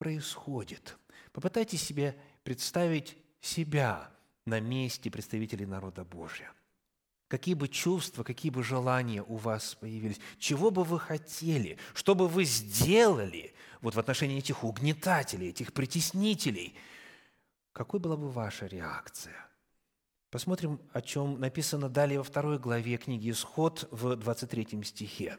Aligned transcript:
происходит? 0.00 0.96
Попытайтесь 1.32 1.82
себе 1.82 2.16
представить 2.42 3.16
себя 3.40 4.10
на 4.46 4.58
месте 4.58 5.10
представителей 5.10 5.66
народа 5.66 6.04
Божия. 6.04 6.50
Какие 7.28 7.54
бы 7.54 7.68
чувства, 7.68 8.24
какие 8.24 8.50
бы 8.50 8.64
желания 8.64 9.22
у 9.22 9.36
вас 9.36 9.76
появились, 9.76 10.18
чего 10.38 10.70
бы 10.70 10.82
вы 10.82 10.98
хотели, 10.98 11.78
что 11.94 12.14
бы 12.16 12.26
вы 12.26 12.44
сделали 12.44 13.54
вот 13.82 13.94
в 13.94 14.00
отношении 14.00 14.38
этих 14.38 14.64
угнетателей, 14.64 15.50
этих 15.50 15.72
притеснителей, 15.72 16.74
какой 17.72 18.00
была 18.00 18.16
бы 18.16 18.28
ваша 18.28 18.66
реакция? 18.66 19.46
Посмотрим, 20.30 20.80
о 20.92 21.02
чем 21.02 21.38
написано 21.38 21.88
далее 21.88 22.18
во 22.18 22.24
второй 22.24 22.58
главе 22.58 22.96
книги 22.96 23.30
«Исход» 23.30 23.86
в 23.90 24.16
23 24.16 24.82
стихе. 24.82 25.38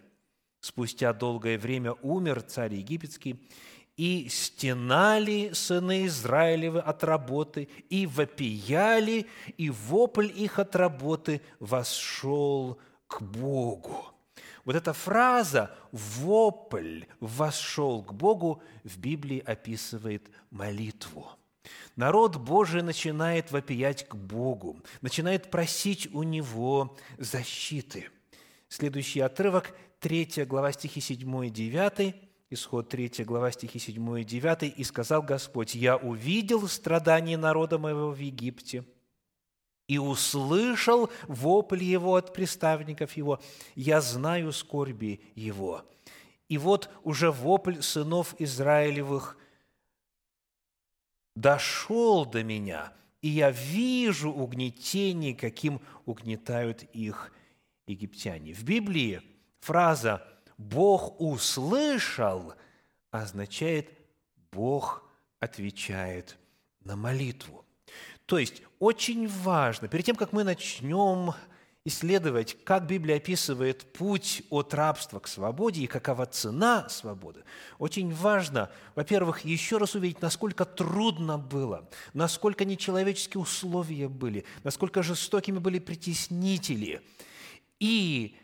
«Спустя 0.59 1.12
долгое 1.14 1.57
время 1.57 1.93
умер 2.02 2.43
царь 2.43 2.75
египетский, 2.75 3.50
и 3.98 4.28
стенали 4.30 5.52
сыны 5.54 6.05
Израилевы 6.05 6.79
от 6.79 7.04
работы, 7.04 7.68
и 7.89 8.07
вопияли, 8.07 9.28
и 9.57 9.70
вопль 9.70 10.32
их 10.34 10.60
от 10.60 10.75
работы 10.75 11.42
вошел 11.60 12.79
к 13.07 13.21
Богу. 13.21 14.06
Вот 14.64 14.75
эта 14.75 14.93
фраза 14.93 15.75
«вопль 15.92 17.04
вошел 17.20 18.04
к 18.04 18.14
Богу» 18.14 18.62
в 18.84 18.98
Библии 19.00 19.39
описывает 19.39 20.29
молитву. 20.50 21.28
Народ 21.96 22.37
Божий 22.37 22.82
начинает 22.82 23.51
вопиять 23.51 24.07
к 24.07 24.15
Богу, 24.15 24.79
начинает 25.01 25.51
просить 25.51 26.14
у 26.14 26.23
Него 26.23 26.98
защиты. 27.18 28.10
Следующий 28.70 29.20
отрывок, 29.20 29.76
3 30.00 30.46
глава 30.46 30.71
стихи 30.71 31.01
7 31.01 31.46
и 31.46 31.50
9 31.50 32.31
Исход 32.53 32.89
3 32.89 33.23
глава 33.23 33.50
стихи 33.50 33.80
7 33.80 34.19
и 34.19 34.23
9. 34.25 34.73
«И 34.78 34.83
сказал 34.83 35.22
Господь, 35.22 35.73
я 35.73 35.95
увидел 35.95 36.67
страдания 36.67 37.38
народа 37.38 37.80
моего 37.80 38.11
в 38.11 38.17
Египте, 38.17 38.84
и 39.88 39.98
услышал 39.98 41.09
вопль 41.30 41.81
его 41.81 42.16
от 42.16 42.34
приставников 42.34 43.16
его, 43.16 43.39
я 43.76 44.02
знаю 44.02 44.52
скорби 44.52 45.22
его». 45.34 45.86
И 46.50 46.58
вот 46.58 46.89
уже 47.03 47.31
вопль 47.31 47.81
сынов 47.81 48.36
Израилевых 48.38 49.38
дошел 51.38 52.26
до 52.26 52.44
меня, 52.44 52.92
и 53.22 53.30
я 53.30 53.50
вижу 53.50 54.30
угнетение, 54.30 55.33
каким 55.33 55.80
угнетают 56.06 56.83
их 56.92 57.31
египтяне. 57.88 58.54
В 58.54 58.66
Библии 58.66 59.22
фраза 59.61 60.28
Бог 60.62 61.20
услышал 61.20 62.54
означает 63.09 63.90
Бог 64.52 65.04
отвечает 65.40 66.38
на 66.84 66.95
молитву. 66.95 67.66
То 68.28 68.38
есть 68.38 68.62
очень 68.80 69.28
важно, 69.28 69.88
перед 69.88 70.06
тем, 70.06 70.16
как 70.16 70.34
мы 70.34 70.44
начнем 70.44 71.34
исследовать, 71.84 72.64
как 72.64 72.86
Библия 72.86 73.17
описывает 73.17 73.92
путь 73.92 74.44
от 74.52 74.73
рабства 74.76 75.20
к 75.20 75.28
свободе 75.28 75.82
и 75.82 75.88
какова 75.88 76.28
цена 76.28 76.88
свободы, 76.89 77.44
очень 77.80 78.14
важно, 78.14 78.70
во-первых, 78.94 79.44
еще 79.44 79.78
раз 79.78 79.95
увидеть, 79.95 80.22
насколько 80.22 80.64
трудно 80.66 81.39
было, 81.39 81.89
насколько 82.14 82.66
нечеловеческие 82.66 83.42
условия 83.42 84.08
были, 84.08 84.45
насколько 84.64 85.02
жестокими 85.02 85.58
были 85.58 85.80
притеснители. 85.80 87.02
И 87.80 88.38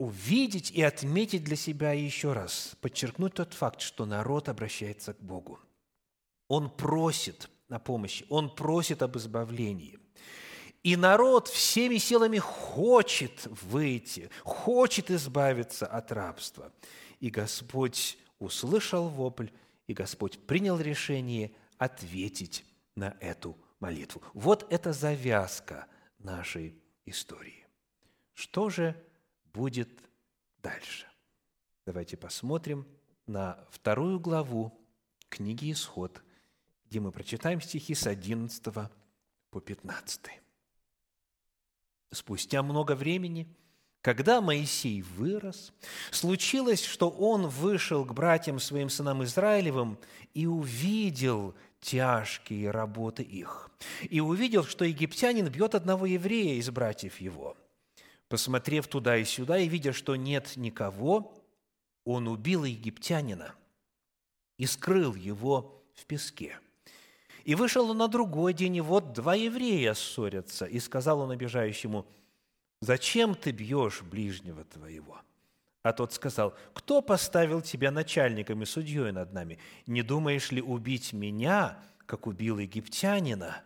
увидеть 0.00 0.70
и 0.70 0.80
отметить 0.80 1.44
для 1.44 1.56
себя 1.56 1.92
еще 1.92 2.32
раз, 2.32 2.74
подчеркнуть 2.80 3.34
тот 3.34 3.52
факт, 3.52 3.82
что 3.82 4.06
народ 4.06 4.48
обращается 4.48 5.12
к 5.12 5.20
Богу. 5.20 5.60
Он 6.48 6.70
просит 6.70 7.50
о 7.68 7.78
помощи, 7.78 8.24
он 8.30 8.54
просит 8.54 9.02
об 9.02 9.18
избавлении. 9.18 9.98
И 10.82 10.96
народ 10.96 11.48
всеми 11.48 11.98
силами 11.98 12.38
хочет 12.38 13.46
выйти, 13.50 14.30
хочет 14.42 15.10
избавиться 15.10 15.86
от 15.86 16.10
рабства. 16.12 16.72
И 17.20 17.28
Господь 17.28 18.16
услышал 18.38 19.06
вопль, 19.06 19.48
и 19.86 19.92
Господь 19.92 20.38
принял 20.46 20.80
решение 20.80 21.52
ответить 21.76 22.64
на 22.96 23.18
эту 23.20 23.54
молитву. 23.80 24.22
Вот 24.32 24.66
это 24.72 24.94
завязка 24.94 25.86
нашей 26.18 26.74
истории. 27.04 27.66
Что 28.32 28.70
же 28.70 28.96
будет 29.52 29.88
дальше. 30.62 31.06
Давайте 31.86 32.16
посмотрим 32.16 32.86
на 33.26 33.58
вторую 33.70 34.20
главу 34.20 34.72
книги 35.28 35.72
«Исход», 35.72 36.22
где 36.86 37.00
мы 37.00 37.12
прочитаем 37.12 37.60
стихи 37.60 37.94
с 37.94 38.06
11 38.06 38.62
по 39.50 39.60
15. 39.60 40.20
Спустя 42.12 42.62
много 42.62 42.94
времени, 42.94 43.48
когда 44.02 44.40
Моисей 44.40 45.02
вырос, 45.02 45.72
случилось, 46.10 46.84
что 46.84 47.10
он 47.10 47.46
вышел 47.46 48.04
к 48.04 48.12
братьям 48.12 48.58
своим 48.58 48.88
сынам 48.88 49.22
Израилевым 49.24 49.98
и 50.34 50.46
увидел 50.46 51.54
тяжкие 51.80 52.70
работы 52.70 53.22
их. 53.22 53.70
И 54.08 54.20
увидел, 54.20 54.64
что 54.64 54.84
египтянин 54.84 55.48
бьет 55.48 55.74
одного 55.74 56.06
еврея 56.06 56.54
из 56.54 56.70
братьев 56.70 57.20
его– 57.20 57.56
Посмотрев 58.30 58.86
туда 58.86 59.16
и 59.16 59.24
сюда 59.24 59.58
и 59.58 59.66
видя, 59.68 59.92
что 59.92 60.14
нет 60.14 60.56
никого, 60.56 61.34
он 62.04 62.28
убил 62.28 62.62
египтянина 62.62 63.56
и 64.56 64.66
скрыл 64.66 65.16
его 65.16 65.82
в 65.96 66.06
песке. 66.06 66.56
И 67.44 67.56
вышел 67.56 67.90
он 67.90 67.98
на 67.98 68.06
другой 68.06 68.54
день, 68.54 68.76
и 68.76 68.80
вот 68.80 69.14
два 69.14 69.34
еврея 69.34 69.94
ссорятся, 69.94 70.64
и 70.64 70.78
сказал 70.78 71.22
он 71.22 71.32
обижающему, 71.32 72.06
«Зачем 72.80 73.34
ты 73.34 73.50
бьешь 73.50 74.02
ближнего 74.02 74.62
твоего?» 74.64 75.20
А 75.82 75.92
тот 75.92 76.12
сказал, 76.12 76.54
«Кто 76.72 77.02
поставил 77.02 77.60
тебя 77.60 77.90
начальником 77.90 78.62
и 78.62 78.66
судьей 78.66 79.10
над 79.10 79.32
нами? 79.32 79.58
Не 79.88 80.02
думаешь 80.02 80.52
ли 80.52 80.62
убить 80.62 81.12
меня, 81.12 81.82
как 82.06 82.28
убил 82.28 82.60
египтянина?» 82.60 83.64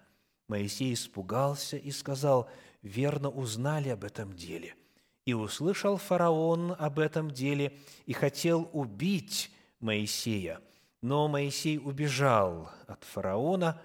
Моисей 0.49 0.95
испугался 0.95 1.77
и 1.77 1.91
сказал, 1.91 2.49
верно 2.85 3.31
узнали 3.31 3.89
об 3.89 4.05
этом 4.05 4.35
деле. 4.35 4.77
И 5.25 5.33
услышал 5.33 5.97
фараон 5.97 6.77
об 6.79 6.99
этом 6.99 7.31
деле 7.31 7.77
и 8.05 8.13
хотел 8.13 8.69
убить 8.73 9.51
Моисея. 9.81 10.61
Но 11.03 11.27
Моисей 11.27 11.79
убежал 11.79 12.71
от 12.87 13.03
фараона 13.05 13.81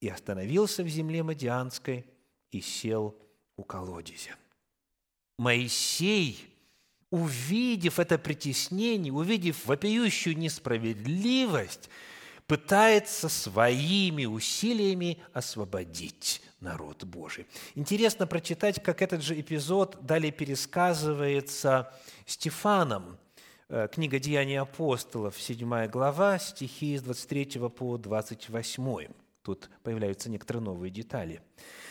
и 0.00 0.08
остановился 0.08 0.82
в 0.82 0.88
земле 0.88 1.22
Мадианской 1.22 2.04
и 2.50 2.60
сел 2.60 3.16
у 3.56 3.62
колодезя. 3.62 4.36
Моисей, 5.38 6.52
увидев 7.10 8.00
это 8.00 8.18
притеснение, 8.18 9.12
увидев 9.12 9.64
вопиющую 9.66 10.36
несправедливость, 10.36 11.88
пытается 12.46 13.28
своими 13.28 14.26
усилиями 14.26 15.18
освободить 15.32 16.42
народ 16.60 17.04
Божий. 17.04 17.46
Интересно 17.74 18.26
прочитать, 18.26 18.82
как 18.82 19.02
этот 19.02 19.22
же 19.22 19.38
эпизод 19.40 20.04
далее 20.04 20.32
пересказывается 20.32 21.92
Стефаном. 22.26 23.18
Э, 23.68 23.88
книга 23.90 24.18
«Деяния 24.18 24.60
апостолов», 24.60 25.40
7 25.40 25.86
глава, 25.88 26.38
стихи 26.38 26.96
с 26.98 27.02
23 27.02 27.68
по 27.70 27.96
28. 27.96 29.08
Тут 29.42 29.70
появляются 29.82 30.30
некоторые 30.30 30.62
новые 30.62 30.90
детали. 30.90 31.40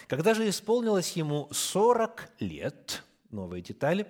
«Когда 0.07 0.33
же 0.33 0.47
исполнилось 0.47 1.13
ему 1.13 1.47
40 1.51 2.29
лет, 2.39 3.03
новые 3.31 3.61
детали, 3.63 4.07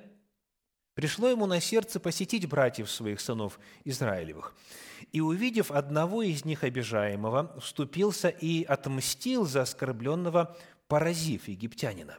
пришло 0.94 1.30
ему 1.30 1.46
на 1.46 1.62
сердце 1.62 2.00
посетить 2.02 2.48
братьев 2.48 2.92
своих 2.92 3.22
сынов 3.22 3.60
Израилевых– 3.86 4.54
и, 5.14 5.22
увидев 5.22 5.72
одного 5.72 6.24
из 6.24 6.44
них 6.44 6.64
обижаемого, 6.64 7.56
вступился 7.60 8.30
и 8.30 8.64
отмстил 8.64 9.46
за 9.46 9.62
оскорбленного, 9.62 10.58
поразив 10.88 11.48
египтянина. 11.48 12.18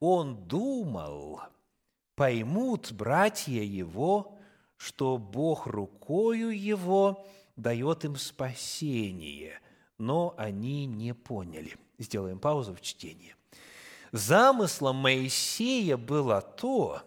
Он 0.00 0.48
думал, 0.48 1.42
поймут 2.16 2.90
братья 2.92 3.62
его, 3.62 4.38
что 4.78 5.18
Бог 5.18 5.66
рукою 5.66 6.50
его 6.50 7.24
дает 7.56 8.06
им 8.06 8.16
спасение, 8.16 9.60
но 9.98 10.34
они 10.38 10.86
не 10.86 11.14
поняли. 11.14 11.76
Сделаем 11.98 12.40
паузу 12.40 12.74
в 12.74 12.80
чтении. 12.80 13.36
Замыслом 14.10 14.96
Моисея 14.96 15.98
было 15.98 16.40
то, 16.40 17.02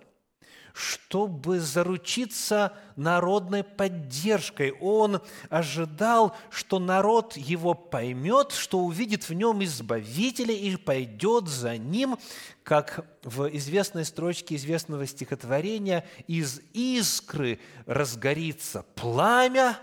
чтобы 0.75 1.61
заручиться 1.61 2.73
народной 2.97 3.63
поддержкой. 3.63 4.73
Он 4.81 5.21
ожидал, 5.49 6.35
что 6.49 6.79
народ 6.79 7.37
его 7.37 7.73
поймет, 7.73 8.51
что 8.51 8.79
увидит 8.79 9.29
в 9.29 9.33
нем 9.33 9.63
Избавителя 9.63 10.53
и 10.53 10.75
пойдет 10.75 11.47
за 11.47 11.77
ним, 11.77 12.17
как 12.63 13.05
в 13.23 13.47
известной 13.55 14.03
строчке 14.03 14.55
известного 14.57 15.07
стихотворения 15.07 16.05
«Из 16.27 16.59
искры 16.73 17.59
разгорится 17.85 18.83
пламя, 18.95 19.79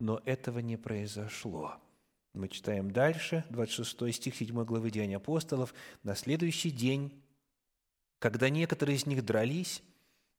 но 0.00 0.22
этого 0.24 0.60
не 0.60 0.78
произошло. 0.78 1.74
Мы 2.32 2.48
читаем 2.48 2.90
дальше, 2.92 3.44
26 3.50 4.14
стих 4.14 4.36
7 4.36 4.64
главы 4.64 4.90
Деяний 4.90 5.16
апостолов. 5.16 5.74
«На 6.02 6.14
следующий 6.14 6.70
день, 6.70 7.12
когда 8.18 8.48
некоторые 8.48 8.96
из 8.96 9.04
них 9.04 9.22
дрались, 9.22 9.82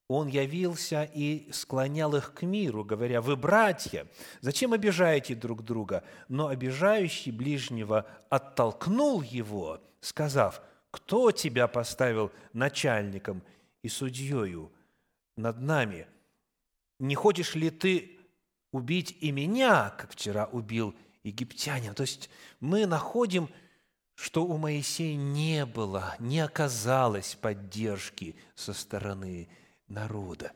он 0.10 0.28
явился 0.28 1.04
и 1.04 1.48
склонял 1.52 2.16
их 2.16 2.34
к 2.34 2.42
миру, 2.42 2.84
говоря, 2.84 3.22
«Вы, 3.22 3.36
братья, 3.36 4.08
зачем 4.42 4.74
обижаете 4.74 5.36
друг 5.36 5.64
друга?» 5.64 6.04
Но 6.28 6.48
обижающий 6.48 7.32
ближнего 7.32 8.08
оттолкнул 8.28 9.22
его, 9.22 9.80
сказав, 10.02 10.62
«Кто 10.90 11.32
тебя 11.32 11.68
поставил 11.68 12.32
начальником 12.54 13.44
и 13.84 13.88
судьею 13.88 14.72
над 15.38 15.62
нами? 15.62 16.08
Не 17.00 17.14
хочешь 17.14 17.54
ли 17.54 17.70
ты 17.70 18.18
убить 18.72 19.16
и 19.22 19.32
меня, 19.32 19.92
как 19.92 20.14
вчера 20.14 20.46
убил 20.48 20.96
египтянин?» 21.24 21.94
То 21.94 22.02
есть 22.02 22.32
мы 22.60 22.88
находим, 22.88 23.48
что 24.16 24.44
у 24.44 24.58
Моисея 24.58 25.16
не 25.16 25.68
было, 25.68 26.16
не 26.18 26.40
оказалось 26.40 27.36
поддержки 27.40 28.36
со 28.56 28.74
стороны 28.74 29.48
народа. 29.90 30.52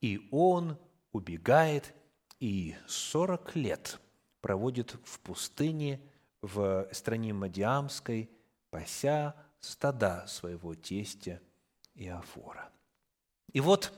И 0.00 0.26
он 0.30 0.78
убегает 1.12 1.94
и 2.38 2.74
40 2.86 3.56
лет 3.56 4.00
проводит 4.40 4.96
в 5.04 5.20
пустыне 5.20 6.00
в 6.40 6.88
стране 6.92 7.34
Мадиамской, 7.34 8.30
пася 8.70 9.34
стада 9.60 10.26
своего 10.26 10.74
тестя 10.74 11.40
Иофора. 11.94 12.70
И 13.52 13.60
вот, 13.60 13.92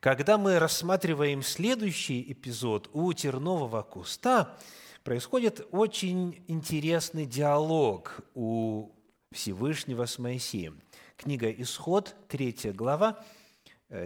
когда 0.00 0.36
мы 0.38 0.58
рассматриваем 0.58 1.42
следующий 1.42 2.32
эпизод 2.32 2.90
у 2.92 3.12
тернового 3.12 3.82
куста, 3.82 4.56
происходит 5.04 5.66
очень 5.70 6.42
интересный 6.48 7.26
диалог 7.26 8.20
у 8.34 8.90
Всевышнего 9.32 10.06
с 10.06 10.18
Моисеем. 10.18 10.80
Книга 11.16 11.50
«Исход», 11.50 12.16
3 12.28 12.72
глава, 12.72 13.24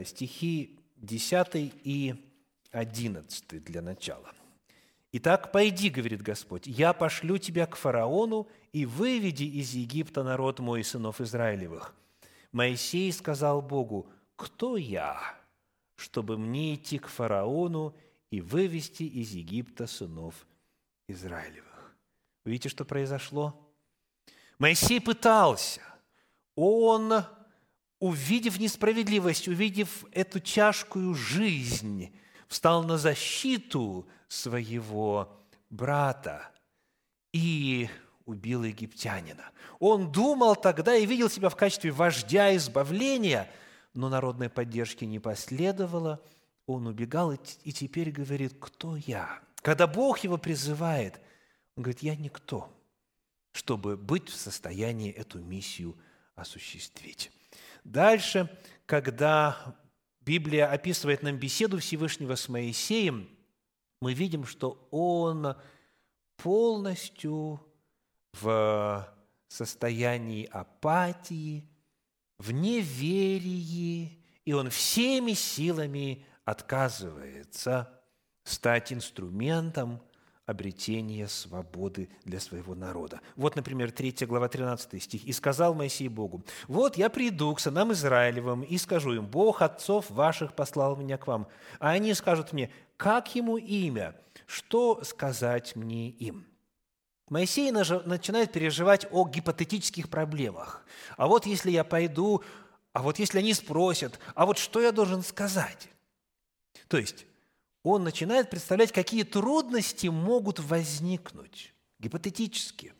стихи 0.05 0.79
10 0.97 1.49
и 1.85 2.15
11 2.73 3.65
для 3.65 3.83
начала. 3.83 4.33
«Итак, 5.13 5.51
пойди,— 5.51 5.91
говорит 5.91 6.23
Господь,— 6.23 6.65
я 6.67 6.93
пошлю 6.93 7.39
тебя 7.39 7.67
к 7.67 7.75
фараону 7.75 8.47
и 8.73 8.87
выведи 8.87 9.45
из 9.45 9.75
Египта 9.75 10.23
народ 10.23 10.61
мой, 10.61 10.85
сынов 10.85 11.21
Израилевых». 11.21 11.95
Моисей 12.53 13.13
сказал 13.13 13.61
Богу, 13.61 14.09
«Кто 14.37 14.77
я, 14.77 15.21
чтобы 15.97 16.39
мне 16.39 16.77
идти 16.77 16.99
к 16.99 17.09
фараону 17.09 17.97
и 18.31 18.41
вывести 18.41 19.03
из 19.03 19.33
Египта 19.33 19.87
сынов 19.87 20.47
Израилевых?» 21.09 21.71
видите, 22.51 22.69
что 22.69 22.85
произошло? 22.85 23.55
Моисей 24.59 25.01
пытался, 25.01 25.81
он 26.55 27.25
увидев 28.01 28.59
несправедливость, 28.59 29.47
увидев 29.47 30.05
эту 30.11 30.41
тяжкую 30.41 31.15
жизнь, 31.15 32.13
встал 32.49 32.83
на 32.83 32.99
защиту 32.99 34.09
своего 34.27 35.39
брата 35.69 36.51
и 37.33 37.89
убил 38.25 38.65
египтянина. 38.65 39.45
Он 39.79 40.11
думал 40.11 40.57
тогда 40.57 40.97
и 40.97 41.07
видел 41.07 41.31
себя 41.31 41.49
в 41.49 41.57
качестве 41.57 41.91
вождя 41.91 42.57
избавления, 42.57 43.49
но 43.95 44.09
народной 44.09 44.49
поддержки 44.49 45.05
не 45.05 45.19
последовало. 45.19 46.23
Он 46.67 46.87
убегал 46.87 47.33
и 47.33 47.73
теперь 47.73 48.11
говорит, 48.11 48.55
кто 48.59 48.97
я? 48.97 49.41
Когда 49.57 49.87
Бог 49.87 50.21
его 50.21 50.39
призывает, 50.39 51.21
он 51.77 51.83
говорит, 51.83 52.03
я 52.03 52.17
никто, 52.17 52.73
чтобы 53.53 53.97
быть 53.97 54.29
в 54.29 54.37
состоянии 54.37 55.11
эту 55.11 55.41
миссию 55.41 55.99
осуществить. 56.35 57.31
Дальше, 57.85 58.51
когда 58.87 59.77
Библия 60.21 60.71
описывает 60.71 61.23
нам 61.23 61.39
беседу 61.39 61.79
Всевышнего 61.79 62.35
с 62.35 62.49
Моисеем, 62.49 63.29
мы 64.01 64.15
видим, 64.15 64.45
что 64.47 64.89
он 64.91 65.57
полностью 66.37 67.61
в 68.41 69.15
состоянии 69.49 70.47
апатии, 70.47 71.69
в 72.39 72.53
неверии, 72.53 74.25
и 74.45 74.53
он 74.53 74.71
всеми 74.71 75.33
силами 75.33 76.25
отказывается 76.45 78.01
стать 78.45 78.93
инструментом 78.93 80.03
обретения 80.51 81.29
свободы 81.29 82.09
для 82.25 82.41
своего 82.41 82.75
народа. 82.75 83.21
Вот, 83.37 83.57
например, 83.57 83.93
3 83.93 84.27
глава 84.27 84.49
13 84.49 85.03
стих. 85.03 85.25
«И 85.25 85.33
сказал 85.33 85.75
Моисей 85.75 86.09
Богу, 86.09 86.45
вот 86.69 86.97
я 86.97 87.09
приду 87.09 87.55
к 87.55 87.61
сынам 87.61 87.93
Израилевым 87.93 88.63
и 88.63 88.77
скажу 88.79 89.13
им, 89.15 89.27
Бог 89.27 89.63
отцов 89.63 90.11
ваших 90.11 90.55
послал 90.55 90.97
меня 90.97 91.17
к 91.17 91.27
вам. 91.27 91.47
А 91.79 91.91
они 91.91 92.13
скажут 92.15 92.53
мне, 92.53 92.71
как 92.97 93.35
ему 93.35 93.57
имя? 93.57 94.15
Что 94.47 95.03
сказать 95.05 95.77
мне 95.77 96.11
им?» 96.11 96.47
Моисей 97.29 97.71
начинает 97.71 98.53
переживать 98.53 99.07
о 99.13 99.27
гипотетических 99.27 100.09
проблемах. 100.09 100.85
А 101.17 101.29
вот 101.29 101.47
если 101.47 101.71
я 101.71 101.85
пойду, 101.85 102.43
а 102.93 103.03
вот 103.03 103.21
если 103.21 103.39
они 103.39 103.55
спросят, 103.55 104.19
а 104.35 104.47
вот 104.47 104.59
что 104.59 104.81
я 104.81 104.91
должен 104.91 105.23
сказать? 105.23 105.89
То 106.89 106.99
есть 106.99 107.27
он 107.83 108.05
начинает 108.05 108.51
представлять, 108.51 108.93
какие 108.93 109.23
трудности 109.23 110.09
могут 110.09 110.59
возникнуть, 110.59 111.75
гипотетически. 111.99 112.93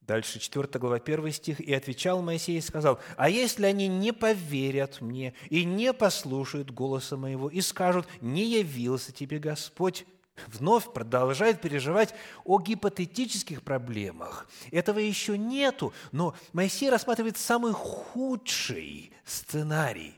Дальше 0.00 0.40
4 0.40 0.66
глава 0.80 0.96
1 0.96 1.30
стих. 1.32 1.60
«И 1.60 1.72
отвечал 1.72 2.20
Моисей 2.20 2.58
и 2.58 2.60
сказал, 2.60 2.98
«А 3.16 3.30
если 3.30 3.64
они 3.64 3.86
не 3.86 4.12
поверят 4.12 5.00
мне 5.00 5.34
и 5.50 5.64
не 5.64 5.92
послушают 5.92 6.72
голоса 6.72 7.16
моего 7.16 7.48
и 7.48 7.60
скажут, 7.60 8.08
не 8.20 8.44
явился 8.44 9.12
тебе 9.12 9.38
Господь, 9.38 10.04
вновь 10.48 10.92
продолжает 10.92 11.60
переживать 11.60 12.14
о 12.44 12.60
гипотетических 12.60 13.62
проблемах. 13.62 14.48
Этого 14.70 14.98
еще 14.98 15.38
нету, 15.38 15.92
но 16.12 16.34
Моисей 16.52 16.90
рассматривает 16.90 17.38
самый 17.38 17.72
худший 17.72 19.12
сценарий. 19.24 20.14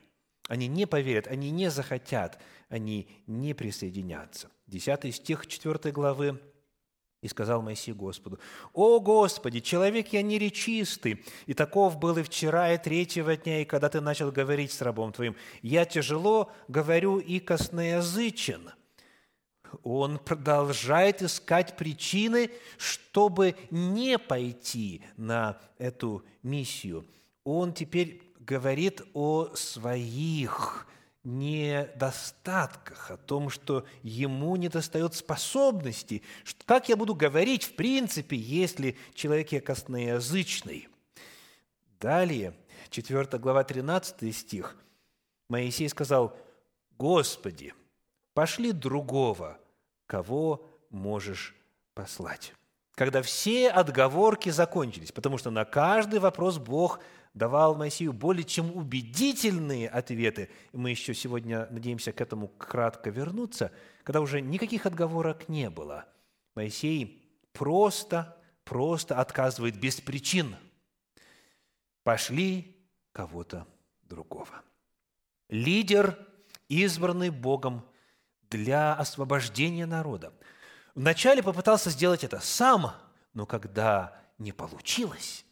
Они 0.49 0.69
не 0.69 0.87
поверят, 0.87 1.27
они 1.27 1.51
не 1.51 1.71
захотят, 1.71 2.41
они 2.73 3.07
не 3.27 3.53
присоединятся. 3.53 4.51
Десятый 4.67 5.13
стих 5.13 5.47
4 5.47 5.93
главы 5.93 6.41
и 7.21 7.29
сказал 7.29 7.61
Моисей 7.61 7.93
Господу, 7.93 8.41
«О 8.73 8.99
Господи, 8.99 9.61
человек 9.61 10.09
я 10.09 10.23
неречистый, 10.23 11.23
и 11.47 11.53
таков 11.53 11.99
был 11.99 12.17
и 12.17 12.23
вчера, 12.23 12.73
и 12.73 12.79
третьего 12.79 13.37
дня, 13.37 13.61
и 13.61 13.67
когда 13.67 13.91
ты 13.91 14.01
начал 14.01 14.33
говорить 14.33 14.73
с 14.73 14.81
рабом 14.81 15.13
твоим. 15.13 15.37
Я 15.61 15.85
тяжело 15.85 16.51
говорю 16.67 17.19
и 17.19 17.41
косноязычен». 17.41 18.71
Он 19.83 20.19
продолжает 20.19 21.23
искать 21.23 21.77
причины, 21.77 22.51
чтобы 22.79 23.55
не 23.71 24.19
пойти 24.19 25.03
на 25.17 25.61
эту 25.79 26.25
миссию. 26.43 27.07
Он 27.45 27.73
теперь 27.73 28.23
говорит 28.41 29.03
о 29.15 29.55
своих 29.55 30.87
недостатках, 31.25 33.11
о 33.11 33.17
том, 33.17 33.49
что 33.49 33.87
ему 34.03 34.57
недостает 34.57 35.15
способности. 35.15 36.23
Как 36.65 36.89
я 36.89 36.97
буду 36.97 37.15
говорить, 37.15 37.65
в 37.65 37.75
принципе, 37.75 38.37
если 38.37 38.97
человек 39.15 39.53
я 39.53 39.61
косноязычный? 39.61 40.89
Далее, 42.01 42.55
4 42.91 43.39
глава, 43.39 43.63
13 43.63 44.35
стих. 44.35 44.77
Моисей 45.49 45.89
сказал, 45.89 46.37
«Господи, 46.99 47.75
пошли 48.35 48.73
другого, 48.73 49.59
кого 50.07 50.69
можешь 50.91 51.55
послать». 51.95 52.55
Когда 52.95 53.23
все 53.23 53.71
отговорки 53.71 54.51
закончились, 54.51 55.13
потому 55.13 55.39
что 55.39 55.51
на 55.51 55.65
каждый 55.65 56.21
вопрос 56.21 56.59
Бог 56.59 57.01
давал 57.35 57.75
Моисею 57.75 58.13
более 58.13 58.45
чем 58.45 58.77
убедительные 58.77 59.89
ответы. 59.89 60.51
И 60.73 60.77
мы 60.77 60.91
еще 60.91 61.15
сегодня 61.15 61.67
надеемся 61.71 62.13
к 62.13 62.21
этому 62.21 62.49
кратко 62.49 63.11
вернуться, 63.11 63.73
когда 64.05 64.21
уже 64.21 64.41
никаких 64.41 64.87
отговорок 64.87 65.49
не 65.49 65.71
было. 65.71 66.07
Моисей 66.55 67.23
просто, 67.53 68.37
просто 68.65 69.19
отказывает 69.19 69.79
без 69.79 70.01
причин. 70.01 70.57
Пошли 72.03 72.77
кого-то 73.13 73.67
другого. 74.03 74.63
Лидер, 75.49 76.19
избранный 76.69 77.31
Богом 77.31 77.85
для 78.51 78.95
освобождения 78.95 79.87
народа. 79.87 80.33
Вначале 80.95 81.43
попытался 81.43 81.91
сделать 81.91 82.25
это 82.25 82.41
сам, 82.41 82.93
но 83.33 83.47
когда 83.47 84.21
не 84.39 84.53
получилось, 84.53 85.45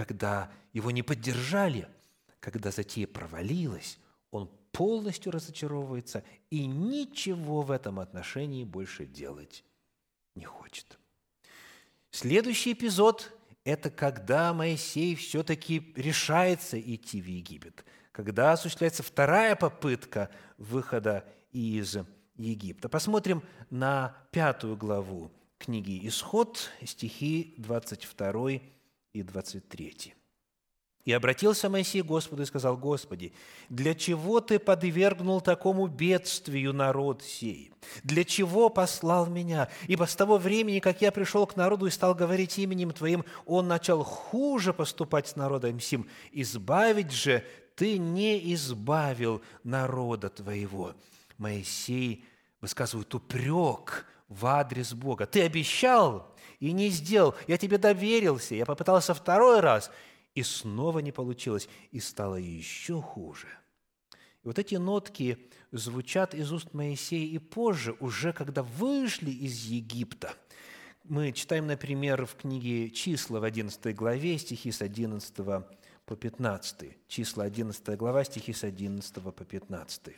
когда 0.00 0.50
его 0.72 0.90
не 0.90 1.02
поддержали, 1.02 1.86
когда 2.40 2.70
затея 2.70 3.06
провалилась, 3.06 3.98
он 4.30 4.50
полностью 4.72 5.30
разочаровывается 5.30 6.24
и 6.48 6.64
ничего 6.64 7.60
в 7.60 7.70
этом 7.70 8.00
отношении 8.00 8.64
больше 8.64 9.04
делать 9.04 9.62
не 10.34 10.46
хочет. 10.46 10.98
Следующий 12.10 12.72
эпизод– 12.72 13.30
это 13.64 13.90
когда 13.90 14.54
Моисей 14.54 15.14
все-таки 15.16 15.92
решается 15.94 16.80
идти 16.80 17.20
в 17.20 17.26
Египет, 17.26 17.84
когда 18.10 18.52
осуществляется 18.52 19.02
вторая 19.02 19.54
попытка 19.54 20.30
выхода 20.56 21.28
из 21.52 21.98
Египта. 22.36 22.88
Посмотрим 22.88 23.42
на 23.68 24.16
пятую 24.30 24.78
главу 24.78 25.30
книги 25.58 26.08
«Исход», 26.08 26.70
стихи 26.86 27.52
22 27.58 28.79
и 29.12 29.22
23. 29.22 30.14
И 31.06 31.12
обратился 31.12 31.70
Моисей 31.70 32.02
к 32.02 32.06
Господу 32.06 32.42
и 32.42 32.46
сказал, 32.46 32.76
«Господи, 32.76 33.32
для 33.70 33.94
чего 33.94 34.40
Ты 34.40 34.58
подвергнул 34.58 35.40
такому 35.40 35.86
бедствию 35.86 36.74
народ 36.74 37.22
сей? 37.22 37.72
Для 38.04 38.22
чего 38.22 38.68
послал 38.68 39.26
меня? 39.26 39.70
Ибо 39.88 40.04
с 40.04 40.14
того 40.14 40.36
времени, 40.36 40.78
как 40.78 41.00
я 41.00 41.10
пришел 41.10 41.46
к 41.46 41.56
народу 41.56 41.86
и 41.86 41.90
стал 41.90 42.14
говорить 42.14 42.58
именем 42.58 42.92
Твоим, 42.92 43.24
он 43.46 43.66
начал 43.66 44.04
хуже 44.04 44.74
поступать 44.74 45.28
с 45.28 45.36
народом 45.36 45.80
сим. 45.80 46.06
Избавить 46.32 47.12
же 47.12 47.44
Ты 47.76 47.96
не 47.96 48.52
избавил 48.54 49.40
народа 49.64 50.28
Твоего». 50.28 50.94
Моисей 51.38 52.26
высказывает 52.60 53.14
упрек 53.14 54.04
в 54.30 54.46
адрес 54.46 54.94
Бога. 54.94 55.26
Ты 55.26 55.42
обещал 55.42 56.34
и 56.58 56.72
не 56.72 56.88
сделал. 56.88 57.34
Я 57.46 57.58
тебе 57.58 57.76
доверился. 57.76 58.54
Я 58.54 58.64
попытался 58.64 59.12
второй 59.12 59.60
раз– 59.60 59.90
и 60.34 60.42
снова 60.42 61.00
не 61.00 61.12
получилось, 61.12 61.68
и 61.90 62.00
стало 62.00 62.36
еще 62.36 63.00
хуже. 63.00 63.48
И 64.42 64.46
вот 64.46 64.58
эти 64.58 64.76
нотки 64.76 65.50
звучат 65.72 66.34
из 66.34 66.52
уст 66.52 66.72
Моисея 66.72 67.26
и 67.26 67.38
позже, 67.38 67.96
уже 68.00 68.32
когда 68.32 68.62
вышли 68.62 69.30
из 69.30 69.64
Египта. 69.64 70.34
Мы 71.04 71.32
читаем, 71.32 71.66
например, 71.66 72.24
в 72.26 72.36
книге 72.36 72.90
«Числа» 72.90 73.40
в 73.40 73.44
11 73.44 73.94
главе, 73.94 74.38
стихи 74.38 74.70
с 74.70 74.80
11 74.80 75.34
по 76.06 76.16
15. 76.16 77.08
Числа 77.08 77.44
11 77.44 77.96
глава, 77.96 78.24
стихи 78.24 78.52
с 78.52 78.64
11 78.64 79.14
по 79.22 79.44
15. 79.44 80.16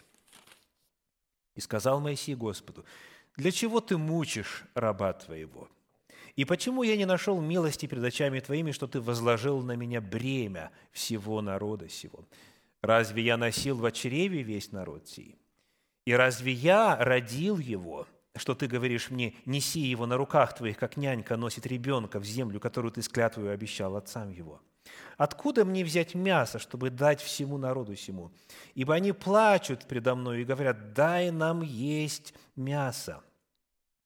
«И 1.54 1.60
сказал 1.60 2.00
Моисей 2.00 2.34
Господу, 2.34 2.84
«Для 3.36 3.50
чего 3.50 3.80
ты 3.80 3.96
мучишь 3.96 4.64
раба 4.74 5.12
твоего?» 5.12 5.68
И 6.36 6.44
почему 6.44 6.82
я 6.82 6.96
не 6.96 7.04
нашел 7.04 7.40
милости 7.40 7.86
перед 7.86 8.04
очами 8.04 8.40
Твоими, 8.40 8.72
что 8.72 8.86
Ты 8.86 9.00
возложил 9.00 9.60
на 9.62 9.76
меня 9.76 10.00
бремя 10.00 10.70
всего 10.90 11.42
народа 11.42 11.88
сего? 11.88 12.26
Разве 12.80 13.22
я 13.22 13.36
носил 13.36 13.76
в 13.76 13.90
чреве 13.92 14.42
весь 14.42 14.72
народ 14.72 15.08
сей? 15.08 15.38
И 16.06 16.12
разве 16.14 16.52
я 16.52 16.96
родил 16.96 17.58
его, 17.58 18.06
что 18.34 18.54
Ты 18.54 18.66
говоришь 18.66 19.10
мне, 19.10 19.34
неси 19.44 19.80
его 19.80 20.06
на 20.06 20.16
руках 20.16 20.54
Твоих, 20.54 20.78
как 20.78 20.96
нянька 20.96 21.36
носит 21.36 21.66
ребенка 21.66 22.18
в 22.18 22.24
землю, 22.24 22.60
которую 22.60 22.92
Ты 22.92 23.02
с 23.02 23.08
клятвою 23.08 23.52
обещал 23.52 23.96
отцам 23.96 24.30
его? 24.30 24.60
Откуда 25.16 25.64
мне 25.64 25.84
взять 25.84 26.14
мясо, 26.14 26.58
чтобы 26.58 26.90
дать 26.90 27.20
всему 27.20 27.58
народу 27.58 27.96
сему? 27.96 28.32
Ибо 28.74 28.94
они 28.94 29.12
плачут 29.12 29.86
предо 29.86 30.14
мной 30.14 30.42
и 30.42 30.44
говорят, 30.44 30.94
дай 30.94 31.30
нам 31.30 31.62
есть 31.62 32.34
мясо. 32.56 33.22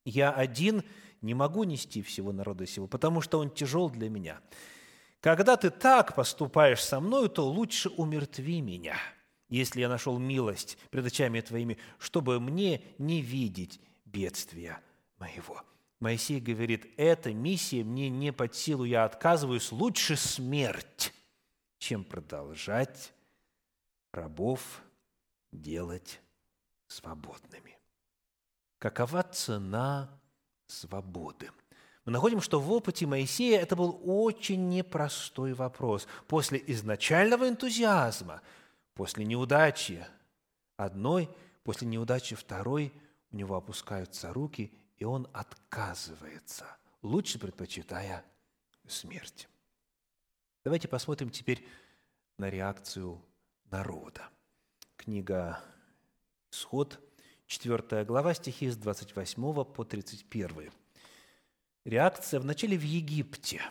Я 0.04 0.32
один– 0.32 0.82
не 1.22 1.34
могу 1.34 1.64
нести 1.64 2.02
всего 2.02 2.32
народа 2.32 2.66
сего, 2.66 2.86
потому 2.86 3.20
что 3.20 3.38
он 3.38 3.50
тяжел 3.50 3.90
для 3.90 4.08
меня. 4.08 4.40
Когда 5.20 5.56
ты 5.56 5.70
так 5.70 6.14
поступаешь 6.14 6.82
со 6.82 7.00
мною, 7.00 7.28
то 7.28 7.46
лучше 7.46 7.88
умертви 7.88 8.60
меня, 8.60 8.96
если 9.48 9.80
я 9.80 9.88
нашел 9.88 10.18
милость 10.18 10.78
пред 10.90 11.06
очами 11.06 11.40
твоими, 11.40 11.78
чтобы 11.98 12.38
мне 12.38 12.82
не 12.98 13.20
видеть 13.20 13.80
бедствия 14.04 14.80
моего». 15.18 15.62
Моисей 16.00 16.40
говорит, 16.40 16.92
эта 16.96 17.32
миссия 17.32 17.82
мне 17.82 18.10
не 18.10 18.32
под 18.32 18.54
силу, 18.54 18.84
я 18.84 19.04
отказываюсь, 19.04 19.72
лучше 19.72 20.16
смерть, 20.16 21.14
чем 21.78 22.04
продолжать 22.04 23.14
рабов 24.12 24.82
делать 25.52 26.20
свободными. 26.86 27.78
Какова 28.78 29.22
цена 29.22 30.10
свободы. 30.66 31.50
Мы 32.04 32.12
находим, 32.12 32.40
что 32.40 32.60
в 32.60 32.70
опыте 32.70 33.06
Моисея 33.06 33.60
это 33.60 33.74
был 33.74 34.00
очень 34.04 34.68
непростой 34.68 35.54
вопрос. 35.54 36.06
После 36.28 36.62
изначального 36.66 37.48
энтузиазма, 37.48 38.42
после 38.94 39.24
неудачи 39.24 40.06
одной, 40.76 41.28
после 41.64 41.88
неудачи 41.88 42.36
второй, 42.36 42.92
у 43.32 43.36
него 43.36 43.56
опускаются 43.56 44.32
руки, 44.32 44.72
и 44.96 45.04
он 45.04 45.28
отказывается, 45.32 46.66
лучше 47.02 47.38
предпочитая 47.38 48.24
смерть. 48.86 49.48
Давайте 50.64 50.88
посмотрим 50.88 51.30
теперь 51.30 51.66
на 52.38 52.50
реакцию 52.50 53.22
народа. 53.70 54.28
Книга 54.96 55.62
«Исход», 56.50 57.00
4 57.46 58.04
глава, 58.04 58.34
стихи 58.34 58.68
с 58.68 58.76
28 58.76 59.64
по 59.64 59.84
31. 59.84 60.72
Реакция 61.84 62.40
вначале 62.40 62.76
в 62.76 62.82
Египте, 62.82 63.62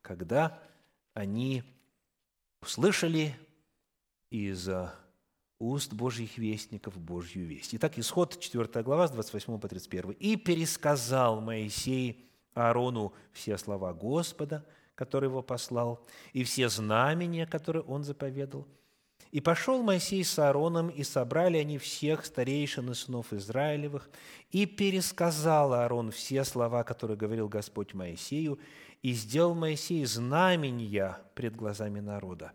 когда 0.00 0.62
они 1.12 1.62
услышали 2.62 3.36
из 4.30 4.68
уст 5.60 5.92
Божьих 5.92 6.38
вестников 6.38 6.98
Божью 6.98 7.46
весть. 7.46 7.74
Итак, 7.76 7.98
исход 7.98 8.40
4 8.40 8.82
глава 8.82 9.06
с 9.06 9.12
28 9.12 9.60
по 9.60 9.68
31. 9.68 10.10
«И 10.12 10.34
пересказал 10.34 11.40
Моисей 11.40 12.28
Аарону 12.54 13.12
все 13.32 13.56
слова 13.56 13.92
Господа, 13.92 14.66
который 14.96 15.26
его 15.28 15.42
послал, 15.42 16.04
и 16.32 16.42
все 16.42 16.68
знамения, 16.68 17.46
которые 17.46 17.82
он 17.84 18.02
заповедал– 18.02 18.66
и 19.30 19.40
пошел 19.40 19.82
Моисей 19.82 20.24
с 20.24 20.38
Аароном, 20.38 20.88
и 20.88 21.04
собрали 21.04 21.58
они 21.58 21.78
всех 21.78 22.24
старейшин 22.24 22.90
и 22.90 22.94
сынов 22.94 23.32
Израилевых, 23.32 24.10
и 24.50 24.66
пересказал 24.66 25.72
Аарон 25.72 26.10
все 26.10 26.44
слова, 26.44 26.82
которые 26.82 27.16
говорил 27.16 27.48
Господь 27.48 27.94
Моисею, 27.94 28.58
и 29.02 29.12
сделал 29.12 29.54
Моисей 29.54 30.04
знамения 30.04 31.18
пред 31.34 31.54
глазами 31.54 32.00
народа. 32.00 32.52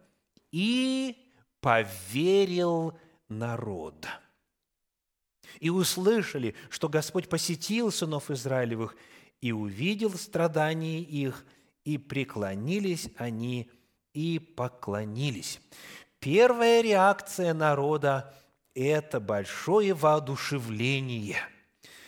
И 0.51 1.24
поверил 1.65 2.93
народ. 3.27 4.07
И 5.59 5.71
услышали, 5.71 6.53
что 6.69 6.87
Господь 6.89 7.27
посетил 7.27 7.91
сынов 7.91 8.29
Израилевых, 8.29 8.95
и 9.41 9.51
увидел 9.51 10.13
страдания 10.13 10.99
их, 10.99 11.43
и 11.83 11.97
преклонились 11.97 13.09
они, 13.17 13.71
и 14.13 14.37
поклонились. 14.37 15.59
Первая 16.19 16.81
реакция 16.81 17.55
народа– 17.55 18.31
это 18.75 19.19
большое 19.19 19.95
воодушевление. 19.95 21.39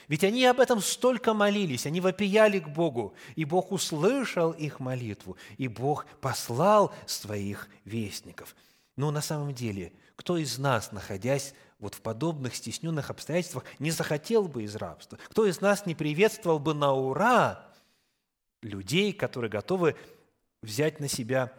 Ведь 0.07 0.23
они 0.23 0.45
об 0.45 0.59
этом 0.59 0.81
столько 0.81 1.33
молились, 1.33 1.87
они 1.87 1.99
вопияли 1.99 2.59
к 2.59 2.67
Богу, 2.67 3.15
и 3.35 3.43
Бог 3.43 3.71
услышал 3.71 4.51
их 4.51 4.79
молитву, 4.79 5.35
и 5.57 5.67
Бог 5.67 6.05
послал 6.21 6.93
своих 7.07 7.67
вестников. 7.85 8.55
Но 8.97 9.11
на 9.11 9.21
самом 9.21 9.53
деле, 9.53 9.93
кто 10.15 10.37
из 10.37 10.57
нас, 10.57 10.91
находясь 10.91 11.53
вот 11.79 11.93
в 11.93 12.01
подобных 12.01 12.55
стесненных 12.55 13.09
обстоятельствах, 13.09 13.63
не 13.79 13.91
захотел 13.91 14.47
бы 14.47 14.63
из 14.63 14.75
рабства? 14.75 15.17
Кто 15.29 15.45
из 15.45 15.61
нас 15.61 15.85
не 15.85 15.95
приветствовал 15.95 16.59
бы 16.59 16.73
на 16.73 16.91
ура 16.91 17.67
людей, 18.61 19.13
которые 19.13 19.49
готовы 19.49 19.95
взять 20.61 20.99
на 20.99 21.07
себя 21.07 21.53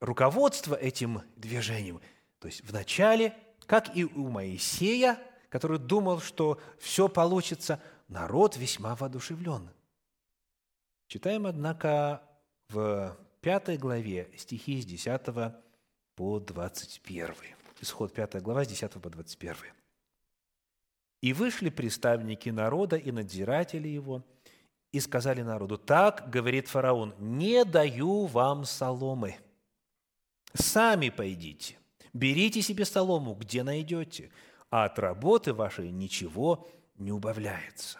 руководство 0.00 0.74
этим 0.74 1.22
движением. 1.36 2.00
То 2.38 2.48
есть 2.48 2.62
вначале, 2.64 3.36
как 3.66 3.94
и 3.94 4.04
у 4.04 4.28
Моисея, 4.28 5.18
который 5.50 5.78
думал, 5.78 6.20
что 6.20 6.58
все 6.78 7.08
получится, 7.08 7.80
народ 8.08 8.56
весьма 8.56 8.96
воодушевлен. 8.96 9.68
Читаем, 11.06 11.46
однако, 11.46 12.22
в 12.68 13.16
пятой 13.40 13.76
главе 13.76 14.30
стихи 14.36 14.80
с 14.80 14.86
10 14.86 15.20
по 16.20 16.38
21. 16.38 17.34
Исход 17.80 18.12
5 18.12 18.42
глава 18.42 18.64
с 18.64 18.68
10 18.68 18.92
по 19.00 19.08
21. 19.08 19.56
«И 21.22 21.32
вышли 21.32 21.70
представники 21.70 22.50
народа 22.50 22.96
и 22.96 23.10
надзиратели 23.10 23.88
его, 23.88 24.22
и 24.92 25.00
сказали 25.00 25.40
народу, 25.40 25.78
«Так,— 25.78 26.28
говорит 26.34 26.68
фараон,— 26.68 27.14
не 27.18 27.64
даю 27.64 28.26
вам 28.26 28.66
соломы, 28.66 29.38
Сами 30.52 31.08
пойдите, 31.08 31.78
берите 32.12 32.60
себе 32.60 32.84
солому, 32.84 33.34
где 33.34 33.62
найдете, 33.62 34.30
а 34.68 34.84
от 34.84 34.98
работы 34.98 35.54
вашей 35.54 35.90
ничего 35.90 36.68
не 36.98 37.12
убавляется. 37.12 37.98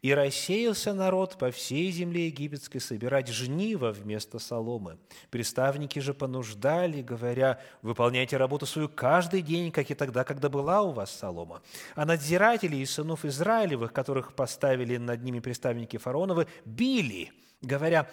И 0.00 0.14
рассеялся 0.14 0.94
народ 0.94 1.38
по 1.38 1.50
всей 1.50 1.90
земле 1.90 2.26
египетской 2.26 2.78
собирать 2.78 3.28
жниво 3.28 3.90
вместо 3.90 4.38
соломы. 4.38 4.98
Приставники 5.30 5.98
же 5.98 6.14
понуждали, 6.14 7.02
говоря, 7.02 7.60
выполняйте 7.82 8.36
работу 8.36 8.64
свою 8.64 8.88
каждый 8.88 9.42
день, 9.42 9.72
как 9.72 9.90
и 9.90 9.94
тогда, 9.94 10.22
когда 10.22 10.48
была 10.48 10.82
у 10.82 10.92
вас 10.92 11.10
солома. 11.10 11.62
А 11.96 12.04
надзиратели 12.04 12.76
из 12.76 12.92
сынов 12.92 13.24
Израилевых, 13.24 13.92
которых 13.92 14.34
поставили 14.34 14.98
над 14.98 15.24
ними 15.24 15.40
приставники 15.40 15.96
фараоновы, 15.96 16.46
били, 16.64 17.32
говоря, 17.60 18.08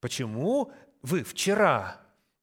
почему 0.00 0.70
вы 1.00 1.24
вчера 1.24 2.02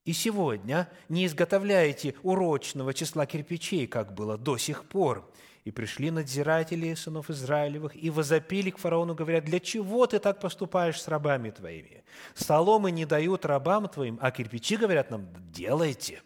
и 0.10 0.14
сегодня 0.14 0.90
не 1.08 1.28
изготовляете 1.28 2.16
урочного 2.24 2.96
числа 2.96 3.28
кирпичей, 3.28 3.86
как 3.86 4.16
было 4.16 4.40
до 4.40 4.58
сих 4.58 4.86
пор. 4.86 5.32
И 5.66 5.72
пришли 5.72 6.10
надзиратели 6.10 6.94
сынов 6.94 7.30
Израилевых 7.30 7.96
и 7.96 8.10
возопили 8.10 8.70
к 8.70 8.78
фараону, 8.78 9.14
говорят, 9.14 9.46
для 9.46 9.60
чего 9.60 10.08
ты 10.08 10.20
так 10.20 10.40
поступаешь 10.40 11.02
с 11.02 11.08
рабами 11.08 11.50
твоими? 11.50 12.04
Соломы 12.34 12.92
не 12.92 13.06
дают 13.06 13.46
рабам 13.46 13.88
твоим, 13.90 14.18
а 14.22 14.32
кирпичи, 14.32 14.78
говорят 14.78 15.12
нам, 15.12 15.28
делайте. 15.52 16.22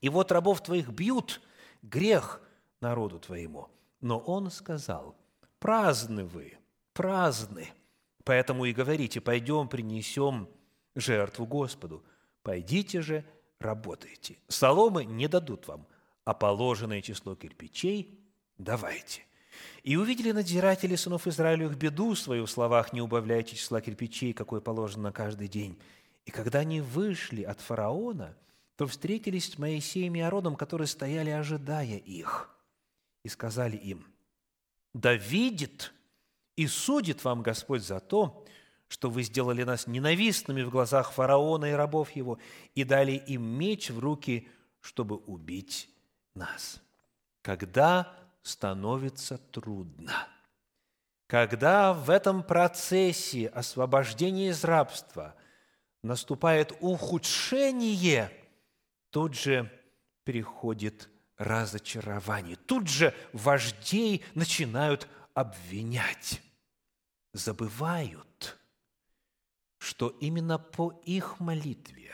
И 0.00 0.08
вот 0.08 0.30
рабов 0.30 0.62
твоих 0.62 0.88
бьют, 0.88 1.40
грех 1.82 2.40
народу 2.80 3.18
твоему. 3.18 3.68
Но 4.00 4.18
он 4.18 4.50
сказал, 4.50 5.16
праздны 5.58 6.24
вы, 6.24 6.56
праздны, 6.92 7.68
поэтому 8.24 8.64
и 8.66 8.72
говорите, 8.72 9.20
пойдем 9.20 9.68
принесем 9.68 10.48
жертву 10.94 11.46
Господу. 11.46 12.04
Пойдите 12.42 13.02
же, 13.02 13.24
работайте. 13.58 14.38
Соломы 14.46 15.04
не 15.04 15.26
дадут 15.26 15.66
вам, 15.66 15.86
а 16.24 16.34
положенное 16.34 17.02
число 17.02 17.34
кирпичей 17.34 18.18
давайте. 18.58 19.22
И 19.82 19.96
увидели 19.96 20.32
надзиратели 20.32 20.96
сынов 20.96 21.26
Израилевых 21.26 21.76
беду 21.76 22.14
свою 22.14 22.46
в 22.46 22.50
словах 22.50 22.92
«не 22.92 23.00
убавляйте 23.00 23.56
числа 23.56 23.80
кирпичей, 23.80 24.32
какое 24.32 24.60
положено 24.60 25.04
на 25.04 25.12
каждый 25.12 25.48
день». 25.48 25.78
И 26.26 26.30
когда 26.30 26.58
они 26.58 26.80
вышли 26.80 27.42
от 27.42 27.60
фараона, 27.60 28.36
то 28.76 28.86
встретились 28.86 29.52
с 29.52 29.58
Моисеем 29.58 30.14
и 30.14 30.20
Ародом, 30.20 30.56
которые 30.56 30.86
стояли, 30.86 31.30
ожидая 31.30 31.96
их, 31.96 32.50
и 33.24 33.28
сказали 33.28 33.76
им, 33.76 34.06
«Да 34.92 35.14
видит 35.14 35.94
и 36.54 36.66
судит 36.66 37.24
вам 37.24 37.42
Господь 37.42 37.82
за 37.82 37.98
то, 37.98 38.44
что 38.88 39.10
вы 39.10 39.22
сделали 39.22 39.62
нас 39.62 39.86
ненавистными 39.86 40.62
в 40.62 40.70
глазах 40.70 41.12
фараона 41.12 41.66
и 41.66 41.72
рабов 41.72 42.10
его, 42.12 42.38
и 42.74 42.84
дали 42.84 43.12
им 43.12 43.42
меч 43.42 43.90
в 43.90 43.98
руки, 43.98 44.48
чтобы 44.80 45.16
убить 45.16 45.88
нас. 46.34 46.82
Когда 47.42 48.12
становится 48.42 49.38
трудно, 49.38 50.26
когда 51.26 51.92
в 51.92 52.10
этом 52.10 52.42
процессе 52.42 53.48
освобождения 53.48 54.48
из 54.48 54.64
рабства 54.64 55.34
наступает 56.02 56.72
ухудшение, 56.80 58.32
тут 59.10 59.34
же 59.34 59.70
приходит 60.24 61.08
разочарование. 61.36 62.56
Тут 62.56 62.88
же 62.88 63.14
вождей 63.32 64.24
начинают 64.34 65.08
обвинять, 65.34 66.40
забывают, 67.32 68.58
что 69.78 70.08
именно 70.20 70.58
по 70.58 70.90
их 71.04 71.40
молитве 71.40 72.12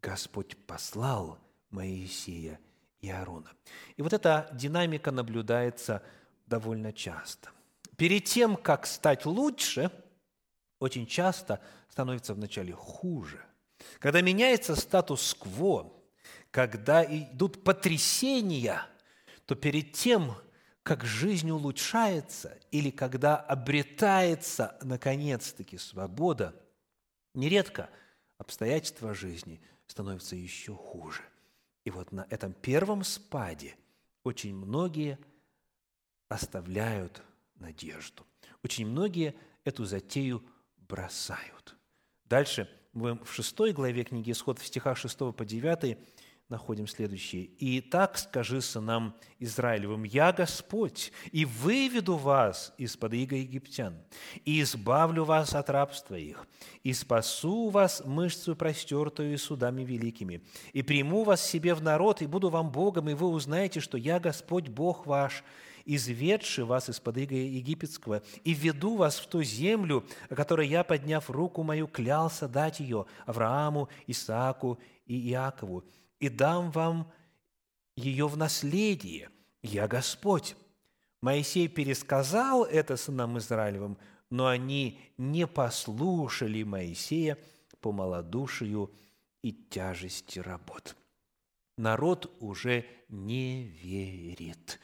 Господь 0.00 0.56
послал 0.66 1.38
Моисея 1.70 2.60
и 3.04 3.10
Аарона. 3.10 3.52
И 3.96 4.02
вот 4.02 4.12
эта 4.12 4.48
динамика 4.52 5.10
наблюдается 5.10 6.02
довольно 6.46 6.92
часто. 6.92 7.50
Перед 7.96 8.24
тем, 8.24 8.56
как 8.56 8.86
стать 8.86 9.24
лучше, 9.26 9.90
очень 10.80 11.06
часто 11.06 11.60
становится 11.88 12.34
вначале 12.34 12.72
хуже. 12.72 13.44
Когда 13.98 14.20
меняется 14.20 14.76
статус-кво, 14.76 15.92
когда 16.50 17.04
идут 17.04 17.62
потрясения, 17.64 18.82
то 19.46 19.54
перед 19.54 19.92
тем, 19.92 20.34
как 20.82 21.04
жизнь 21.04 21.50
улучшается 21.50 22.58
или 22.70 22.90
когда 22.90 23.36
обретается, 23.36 24.76
наконец-таки, 24.82 25.78
свобода– 25.78 26.54
Нередко 27.34 27.90
обстоятельства 28.38 29.12
жизни 29.12 29.60
становятся 29.86 30.36
еще 30.36 30.74
хуже. 30.74 31.22
И 31.84 31.90
вот 31.90 32.12
на 32.12 32.26
этом 32.30 32.52
первом 32.52 33.04
спаде 33.04 33.76
очень 34.22 34.54
многие 34.54 35.18
оставляют 36.28 37.22
надежду. 37.56 38.26
Очень 38.62 38.86
многие 38.86 39.34
эту 39.64 39.84
затею 39.84 40.42
бросают. 40.76 41.76
Дальше 42.24 42.68
мы 42.92 43.22
в 43.22 43.32
шестой 43.32 43.72
главе 43.72 44.04
книги 44.04 44.30
«Исход» 44.30 44.58
в 44.58 44.66
стихах 44.66 44.96
6 44.96 45.18
по 45.36 45.44
9 45.44 45.98
находим 46.54 46.86
следующее. 46.86 47.44
«И 47.58 47.80
так 47.80 48.16
скажи 48.16 48.60
сынам 48.60 49.16
Израилевым, 49.40 50.04
«Я 50.04 50.32
Господь, 50.32 51.12
и 51.32 51.44
выведу 51.44 52.16
вас 52.16 52.72
из-под 52.78 53.14
иго 53.14 53.34
египтян, 53.34 53.94
и 54.44 54.62
избавлю 54.62 55.24
вас 55.24 55.52
от 55.54 55.68
рабства 55.68 56.14
их, 56.14 56.46
и 56.84 56.92
спасу 56.92 57.70
вас 57.70 58.02
мышцу 58.04 58.54
простертую 58.54 59.34
и 59.34 59.36
судами 59.36 59.82
великими, 59.82 60.42
и 60.72 60.82
приму 60.82 61.24
вас 61.24 61.44
себе 61.44 61.74
в 61.74 61.82
народ, 61.82 62.22
и 62.22 62.26
буду 62.26 62.50
вам 62.50 62.70
Богом, 62.70 63.10
и 63.10 63.14
вы 63.14 63.26
узнаете, 63.26 63.80
что 63.80 63.98
я 63.98 64.20
Господь 64.20 64.68
Бог 64.68 65.06
ваш, 65.06 65.42
изведший 65.84 66.64
вас 66.64 66.88
из-под 66.88 67.16
иго 67.18 67.34
египетского, 67.34 68.22
и 68.44 68.54
веду 68.54 68.94
вас 68.96 69.18
в 69.18 69.26
ту 69.26 69.42
землю, 69.42 70.04
о 70.30 70.36
которой 70.36 70.68
я, 70.68 70.84
подняв 70.84 71.28
руку 71.28 71.64
мою, 71.64 71.88
клялся 71.88 72.48
дать 72.48 72.78
ее 72.78 73.06
Аврааму, 73.26 73.88
Исааку 74.06 74.78
и 75.06 75.30
Иакову, 75.30 75.84
и 76.24 76.28
дам 76.30 76.70
вам 76.70 77.12
ее 77.96 78.26
в 78.26 78.36
наследие. 78.36 79.30
Я 79.62 79.86
Господь». 79.86 80.56
Моисей 81.20 81.68
пересказал 81.68 82.64
это 82.64 82.98
сынам 82.98 83.38
Израилевым, 83.38 83.96
но 84.28 84.46
они 84.46 85.00
не 85.16 85.46
послушали 85.46 86.62
Моисея 86.64 87.38
по 87.80 87.92
малодушию 87.92 88.92
и 89.40 89.52
тяжести 89.52 90.38
работ. 90.38 90.96
Народ 91.78 92.30
уже 92.40 92.84
не 93.08 93.64
верит. 93.64 94.78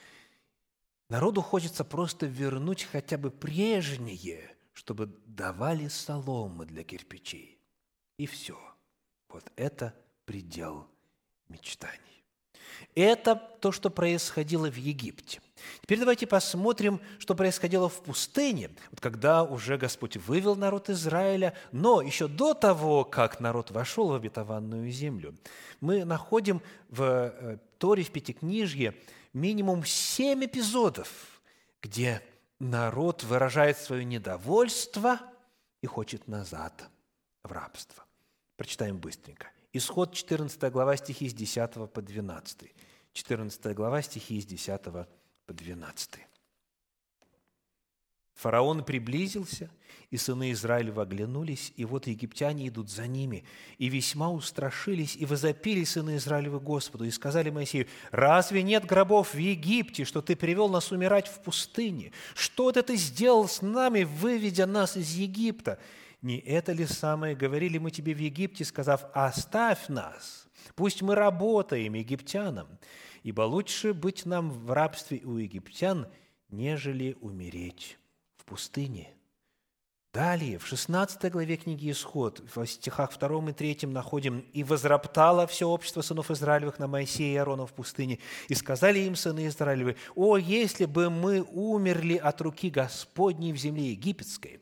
Народу 1.10 1.42
хочется 1.42 1.84
просто 1.84 2.24
вернуть 2.24 2.84
хотя 2.84 3.18
бы 3.18 3.30
прежнее, 3.30 4.56
чтобы 4.72 5.14
давали 5.26 5.88
соломы 5.88 6.64
для 6.64 6.84
кирпичей. 6.84 7.58
И 8.16 8.26
все. 8.26 8.58
Вот 9.28 9.52
это 9.56 9.94
предел 10.24 10.86
мечтаний. 11.50 12.24
Это 12.94 13.36
то, 13.60 13.70
что 13.70 13.90
происходило 13.90 14.70
в 14.70 14.76
Египте. 14.76 15.40
Теперь 15.82 15.98
давайте 15.98 16.26
посмотрим, 16.26 17.00
что 17.18 17.34
происходило 17.34 17.88
в 17.88 18.02
пустыне, 18.02 18.70
вот 18.90 19.00
когда 19.00 19.44
уже 19.44 19.76
Господь 19.76 20.16
вывел 20.16 20.56
народ 20.56 20.88
Израиля, 20.90 21.54
но 21.70 22.00
еще 22.02 22.26
до 22.26 22.54
того, 22.54 23.04
как 23.04 23.38
народ 23.40 23.70
вошел 23.70 24.08
в 24.08 24.14
обетованную 24.14 24.90
землю. 24.90 25.36
Мы 25.80 26.04
находим 26.04 26.62
в 26.88 27.02
э, 27.02 27.58
Торе, 27.78 28.02
в 28.02 28.10
Пятикнижье, 28.10 28.94
минимум 29.32 29.84
семь 29.84 30.44
эпизодов, 30.44 31.40
где 31.82 32.22
народ 32.58 33.22
выражает 33.22 33.78
свое 33.78 34.04
недовольство 34.04 35.20
и 35.82 35.86
хочет 35.86 36.26
назад 36.26 36.88
в 37.44 37.52
рабство. 37.52 38.04
Прочитаем 38.56 38.98
быстренько– 38.98 39.48
Исход 39.72 40.12
14 40.12 40.72
глава 40.72 40.96
стихи 40.96 41.28
с 41.28 41.34
10 41.34 41.92
по 41.92 42.02
12. 42.02 42.74
14 43.12 43.74
глава 43.74 44.02
стихи 44.02 44.40
с 44.40 44.46
10 44.46 44.82
по 44.82 45.06
12. 45.46 46.10
Фараон 48.34 48.84
приблизился, 48.84 49.70
и 50.10 50.16
сыны 50.16 50.50
Израилева 50.50 51.02
оглянулись, 51.02 51.72
и 51.76 51.84
вот 51.84 52.08
египтяне 52.08 52.66
идут 52.66 52.90
за 52.90 53.06
ними, 53.06 53.44
и 53.78 53.88
весьма 53.88 54.30
устрашились, 54.30 55.14
и 55.14 55.24
возопили 55.24 55.84
сыны 55.84 56.16
Израилева 56.16 56.58
Господу, 56.58 57.04
и 57.04 57.10
сказали 57.12 57.50
Моисею, 57.50 57.86
«Разве 58.10 58.64
нет 58.64 58.86
гробов 58.86 59.34
в 59.34 59.38
Египте, 59.38 60.04
что 60.04 60.20
ты 60.20 60.34
привел 60.34 60.68
нас 60.68 60.90
умирать 60.90 61.28
в 61.28 61.42
пустыне? 61.42 62.12
Что 62.34 62.70
это 62.70 62.82
ты 62.82 62.96
сделал 62.96 63.46
с 63.46 63.62
нами, 63.62 64.02
выведя 64.02 64.66
нас 64.66 64.96
из 64.96 65.12
Египта?» 65.12 65.78
Не 66.22 66.38
это 66.38 66.72
ли 66.72 66.84
самое 66.86 67.34
говорили 67.34 67.78
мы 67.78 67.90
тебе 67.90 68.12
в 68.12 68.18
Египте, 68.18 68.64
сказав, 68.64 69.06
оставь 69.14 69.88
нас, 69.88 70.46
пусть 70.74 71.00
мы 71.00 71.14
работаем 71.14 71.94
египтянам, 71.94 72.78
ибо 73.22 73.42
лучше 73.42 73.94
быть 73.94 74.26
нам 74.26 74.50
в 74.50 74.70
рабстве 74.70 75.22
у 75.24 75.38
египтян, 75.38 76.06
нежели 76.50 77.16
умереть 77.20 77.98
в 78.36 78.44
пустыне. 78.44 79.14
Далее, 80.12 80.58
в 80.58 80.66
16 80.66 81.30
главе 81.30 81.56
книги 81.56 81.88
«Исход», 81.88 82.42
в 82.52 82.66
стихах 82.66 83.16
2 83.16 83.50
и 83.50 83.52
3 83.52 83.86
находим 83.86 84.40
«И 84.52 84.64
возроптало 84.64 85.46
все 85.46 85.68
общество 85.68 86.02
сынов 86.02 86.32
Израилевых 86.32 86.80
на 86.80 86.88
Моисея 86.88 87.34
и 87.34 87.36
Аарона 87.36 87.64
в 87.64 87.72
пустыне, 87.72 88.18
и 88.48 88.54
сказали 88.54 88.98
им 88.98 89.14
сыны 89.14 89.46
Израилевы, 89.46 89.96
«О, 90.16 90.36
если 90.36 90.86
бы 90.86 91.10
мы 91.10 91.42
умерли 91.42 92.16
от 92.16 92.40
руки 92.40 92.70
Господней 92.70 93.52
в 93.52 93.56
земле 93.56 93.92
египетской, 93.92 94.60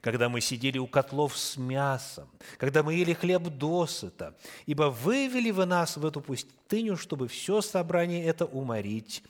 когда 0.00 0.28
мы 0.28 0.40
сидели 0.40 0.78
у 0.78 0.86
котлов 0.86 1.36
с 1.36 1.56
мясом, 1.56 2.28
когда 2.56 2.82
мы 2.82 2.94
ели 2.94 3.12
хлеб 3.12 3.48
досыта, 3.48 4.36
ибо 4.66 4.84
вывели 4.84 5.50
вы 5.50 5.66
нас 5.66 5.96
в 5.96 6.06
эту 6.06 6.20
пустыню, 6.20 6.96
чтобы 6.96 7.28
все 7.28 7.60
собрание 7.60 8.24
это 8.24 8.46
уморить 8.46 9.22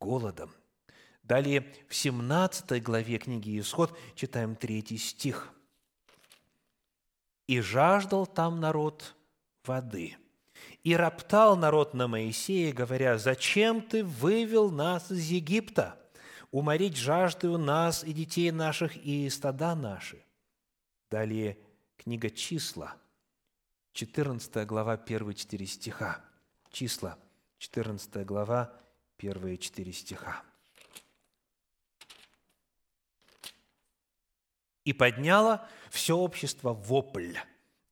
голодом». 0.00 0.52
Далее 1.22 1.72
в 1.88 1.94
17 1.94 2.82
главе 2.82 3.18
книги 3.18 3.58
«Исход» 3.58 3.96
читаем 4.14 4.56
третий 4.56 4.98
стих. 4.98 5.52
«И 7.46 7.60
жаждал 7.60 8.26
там 8.26 8.60
народ 8.60 9.14
воды, 9.64 10.16
и 10.82 10.96
роптал 10.96 11.56
народ 11.56 11.94
на 11.94 12.08
Моисея, 12.08 12.72
говоря, 12.72 13.18
«Зачем 13.18 13.82
ты 13.82 14.04
вывел 14.04 14.70
нас 14.70 15.10
из 15.10 15.30
Египта? 15.30 16.01
Уморить 16.52 16.96
жаждою 16.96 17.58
нас 17.58 18.04
и 18.04 18.12
детей 18.12 18.52
наших, 18.52 18.96
и 18.96 19.28
стада 19.28 19.74
наши». 19.74 20.24
Далее 21.10 21.58
книга 21.96 22.30
«Числа», 22.30 22.96
14 23.92 24.66
глава, 24.66 24.96
первые 24.96 25.34
четыре 25.34 25.66
стиха. 25.66 26.24
Числа, 26.70 27.18
14 27.58 28.24
глава, 28.24 28.74
первые 29.16 29.58
четыре 29.58 29.92
стиха. 29.92 30.42
И 34.84 34.92
подняло 34.92 35.68
все 35.90 36.16
общество 36.16 36.72
вопль, 36.72 37.36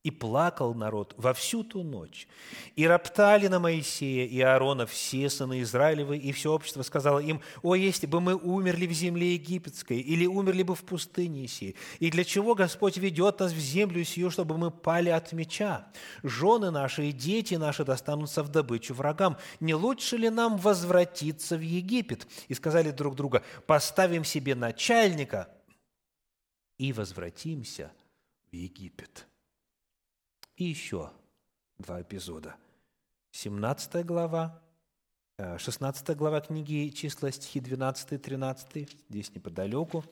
и 0.02 0.10
плакал 0.10 0.74
народ 0.74 1.14
во 1.18 1.34
всю 1.34 1.62
ту 1.62 1.82
ночь. 1.82 2.26
И 2.74 2.86
роптали 2.86 3.48
на 3.48 3.58
Моисея 3.58 4.26
и 4.26 4.40
Аарона 4.40 4.86
все 4.86 5.28
сыны 5.28 5.60
Израилевы, 5.60 6.16
и 6.16 6.32
все 6.32 6.52
общество 6.52 6.82
сказало 6.82 7.18
им, 7.18 7.42
«О, 7.62 7.74
если 7.74 8.06
бы 8.06 8.20
мы 8.20 8.34
умерли 8.34 8.86
в 8.86 8.92
земле 8.92 9.34
египетской, 9.34 10.00
или 10.00 10.26
умерли 10.26 10.62
бы 10.62 10.74
в 10.74 10.84
пустыне 10.84 11.46
сей, 11.48 11.76
и 11.98 12.10
для 12.10 12.24
чего 12.24 12.54
Господь 12.54 12.96
ведет 12.96 13.40
нас 13.40 13.52
в 13.52 13.58
землю 13.58 14.02
сию, 14.04 14.30
чтобы 14.30 14.56
мы 14.56 14.70
пали 14.70 15.10
от 15.10 15.32
меча? 15.32 15.86
Жены 16.22 16.70
наши 16.70 17.08
и 17.08 17.12
дети 17.12 17.56
наши 17.56 17.84
достанутся 17.84 18.42
в 18.42 18.48
добычу 18.48 18.94
врагам. 18.94 19.36
Не 19.60 19.74
лучше 19.74 20.16
ли 20.16 20.30
нам 20.30 20.56
возвратиться 20.56 21.56
в 21.56 21.60
Египет?» 21.60 22.26
И 22.48 22.54
сказали 22.54 22.90
друг 22.90 23.16
друга, 23.16 23.42
«Поставим 23.66 24.24
себе 24.24 24.54
начальника, 24.54 25.48
и 26.78 26.94
возвратимся 26.94 27.92
в 28.50 28.56
Египет. 28.56 29.26
И 30.60 30.64
еще 30.64 31.10
два 31.78 32.02
эпизода. 32.02 32.54
17 33.30 34.04
глава, 34.04 34.60
16 35.38 36.10
э, 36.10 36.14
глава 36.14 36.42
книги 36.42 36.90
числа, 36.90 37.30
стихи 37.32 37.60
12 37.60 38.12
и 38.12 38.18
13, 38.18 38.96
здесь 39.08 39.34
неподалеку. 39.34 40.04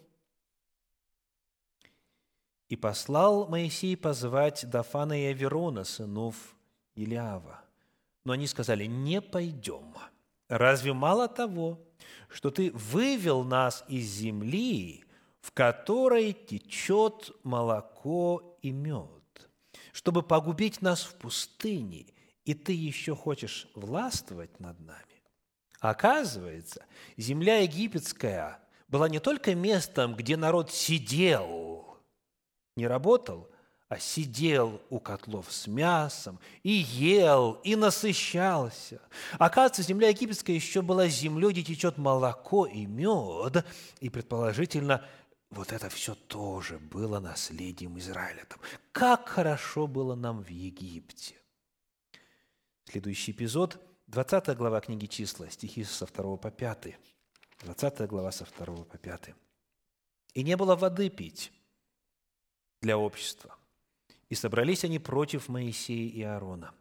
«И 2.71 2.77
послал 2.77 3.47
Моисей 3.49 3.95
позвать 3.95 4.65
Дафана 4.71 5.21
и 5.21 5.27
Аверона, 5.27 5.85
сынов 5.85 6.57
Илиава. 6.95 7.63
Но 8.25 8.33
они 8.33 8.47
сказали, 8.47 8.87
не 8.87 9.21
пойдем. 9.21 9.93
Разве 10.49 10.95
мало 10.95 11.29
того, 11.29 11.79
что 12.31 12.51
ты 12.51 12.71
вывел 12.73 13.45
нас 13.45 13.85
из 13.87 14.07
земли, 14.07 15.05
в 15.43 15.53
которой 15.53 16.33
течет 16.33 17.33
молоко 17.43 18.57
и 18.63 18.71
мед, 18.71 19.18
чтобы 19.99 20.23
погубить 20.23 20.81
нас 20.81 21.03
в 21.03 21.17
пустыне, 21.17 22.07
и 22.45 22.55
ты 22.55 22.73
еще 22.73 23.17
хочешь 23.17 23.67
властвовать 23.75 24.61
над 24.61 24.79
нами. 24.79 25.25
Оказывается, 25.81 26.87
земля 27.17 27.59
египетская 27.59 28.61
была 28.87 29.09
не 29.09 29.19
только 29.19 29.57
местом, 29.57 30.15
где 30.15 30.37
народ 30.37 30.71
сидел, 30.71 31.99
не 32.77 32.87
работал, 32.87 33.51
а 33.89 33.99
сидел 33.99 34.81
у 34.89 35.01
котлов 35.01 35.51
с 35.51 35.67
мясом 35.67 36.39
и 36.63 36.71
ел, 36.71 37.55
и 37.65 37.75
насыщался. 37.75 39.01
Оказывается, 39.37 39.83
земля 39.83 40.11
египетская 40.11 40.55
еще 40.55 40.81
была 40.81 41.09
землей, 41.09 41.51
где 41.51 41.65
течет 41.65 41.99
молоко 41.99 42.67
и 42.67 42.87
мед, 42.87 43.67
и, 43.99 44.11
предположительно, 44.11 45.05
вот 45.51 45.73
это 45.73 45.89
все 45.89 46.15
тоже 46.15 46.79
было 46.79 47.21
наследием 47.21 47.99
Израиля. 47.99 48.45
Там, 48.49 48.61
как 48.93 49.29
хорошо 49.29 49.87
было 49.87 50.15
нам 50.15 50.43
в 50.43 50.49
Египте. 50.49 51.35
Следующий 52.85 53.33
эпизод, 53.33 53.81
20 54.07 54.57
глава 54.57 54.81
книги 54.81 55.07
«Числа», 55.07 55.51
стихи 55.51 55.85
со 55.85 56.07
2 56.07 56.37
по 56.37 56.51
5. 56.51 56.97
20 57.61 58.01
глава 58.09 58.31
со 58.31 58.45
2 58.45 58.85
по 58.85 58.99
5. 58.99 59.35
«И 60.35 60.43
не 60.43 60.57
было 60.57 60.77
воды 60.77 61.09
пить 61.09 61.53
для 62.81 62.99
общества, 62.99 63.57
и 64.29 64.35
собрались 64.35 64.85
они 64.85 64.99
против 64.99 65.49
Моисея 65.49 66.09
и 66.09 66.23
Аарона. 66.23 66.75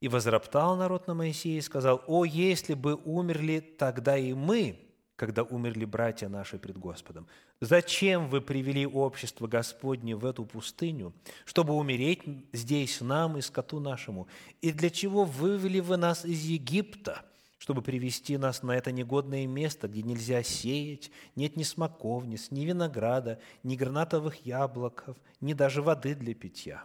И 0.00 0.08
возроптал 0.08 0.76
народ 0.76 1.06
на 1.06 1.14
Моисея 1.14 1.58
и 1.58 1.62
сказал, 1.62 2.02
«О, 2.06 2.24
если 2.24 2.74
бы 2.74 2.96
умерли 2.96 3.60
тогда 3.60 4.16
и 4.16 4.34
мы, 4.34 4.85
когда 5.16 5.42
умерли 5.42 5.86
братья 5.86 6.28
наши 6.28 6.58
пред 6.58 6.76
Господом. 6.76 7.26
Зачем 7.60 8.28
вы 8.28 8.42
привели 8.42 8.86
общество 8.86 9.46
Господне 9.46 10.14
в 10.14 10.26
эту 10.26 10.44
пустыню, 10.44 11.14
чтобы 11.46 11.74
умереть 11.74 12.22
здесь 12.52 13.00
нам 13.00 13.38
и 13.38 13.40
скоту 13.40 13.80
нашему? 13.80 14.28
И 14.60 14.72
для 14.72 14.90
чего 14.90 15.24
вывели 15.24 15.80
вы 15.80 15.96
нас 15.96 16.26
из 16.26 16.44
Египта, 16.44 17.24
чтобы 17.56 17.80
привести 17.80 18.36
нас 18.36 18.62
на 18.62 18.76
это 18.76 18.92
негодное 18.92 19.46
место, 19.46 19.88
где 19.88 20.02
нельзя 20.02 20.42
сеять, 20.42 21.10
нет 21.34 21.56
ни 21.56 21.62
смоковниц, 21.62 22.50
ни 22.50 22.66
винограда, 22.66 23.40
ни 23.62 23.74
гранатовых 23.74 24.44
яблоков, 24.44 25.16
ни 25.40 25.54
даже 25.54 25.80
воды 25.80 26.14
для 26.14 26.34
питья? 26.34 26.84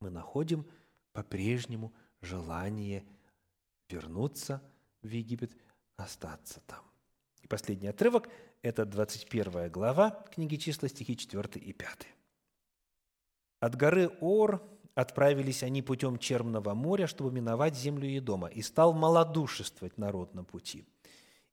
Мы 0.00 0.08
находим 0.08 0.64
по-прежнему 1.12 1.92
желание 2.22 3.04
вернуться 3.90 4.62
в 5.02 5.08
Египет, 5.10 5.52
остаться 5.96 6.60
там 6.66 6.89
последний 7.50 7.88
отрывок– 7.88 8.28
это 8.62 8.86
21 8.86 9.70
глава 9.70 10.24
книги 10.32 10.56
числа, 10.56 10.88
стихи 10.88 11.16
4 11.16 11.60
и 11.60 11.72
5. 11.72 12.06
«От 13.58 13.76
горы 13.76 14.10
Ор 14.20 14.62
отправились 14.94 15.62
они 15.62 15.82
путем 15.82 16.18
Черного 16.18 16.72
моря, 16.74 17.06
чтобы 17.06 17.32
миновать 17.32 17.76
землю 17.76 18.08
Едома, 18.08 18.46
и 18.48 18.62
стал 18.62 18.92
малодушествовать 18.94 19.98
народ 19.98 20.34
на 20.34 20.44
пути. 20.44 20.84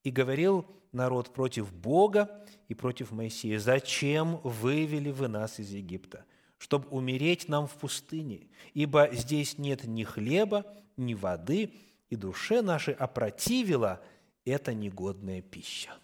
И 0.04 0.12
говорил 0.12 0.66
народ 0.92 1.34
против 1.34 1.74
Бога 1.74 2.46
и 2.68 2.76
против 2.76 3.12
Моисея, 3.12 3.60
«Зачем 3.60 4.38
вывели 4.44 5.12
вы 5.12 5.28
нас 5.28 5.60
из 5.60 5.72
Египта? 5.72 6.26
Чтобы 6.60 6.88
умереть 6.90 7.50
нам 7.50 7.68
в 7.68 7.74
пустыне, 7.74 8.48
ибо 8.74 9.10
здесь 9.12 9.58
нет 9.58 9.84
ни 9.86 10.04
хлеба, 10.04 10.66
ни 10.96 11.16
воды, 11.16 11.74
и 12.10 12.16
душе 12.16 12.62
нашей 12.62 12.94
опротивила– 12.94 14.00
это 14.50 14.74
негодная 14.74 15.42
пища. 15.42 15.98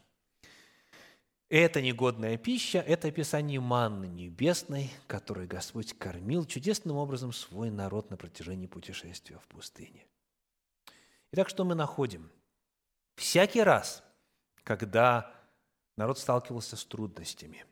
Эта 1.49 1.82
негодная 1.82 2.38
пища– 2.38 2.79
это 2.88 3.10
описание 3.10 3.60
манны 3.60 4.06
небесной, 4.06 4.91
которой 5.08 5.45
Господь 5.45 5.93
кормил 5.97 6.45
чудесным 6.45 6.97
образом 6.97 7.32
свой 7.32 7.69
народ 7.69 8.10
на 8.10 8.17
протяжении 8.17 8.65
путешествия 8.65 9.38
в 9.38 9.47
пустыне. 9.47 10.06
Итак, 11.32 11.49
что 11.49 11.63
мы 11.63 11.75
находим? 11.75 12.32
Всякий 13.15 13.62
раз, 13.62 14.03
когда 14.63 15.32
народ 15.95 16.17
сталкивался 16.17 16.75
с 16.75 16.84
трудностями, 16.86 17.65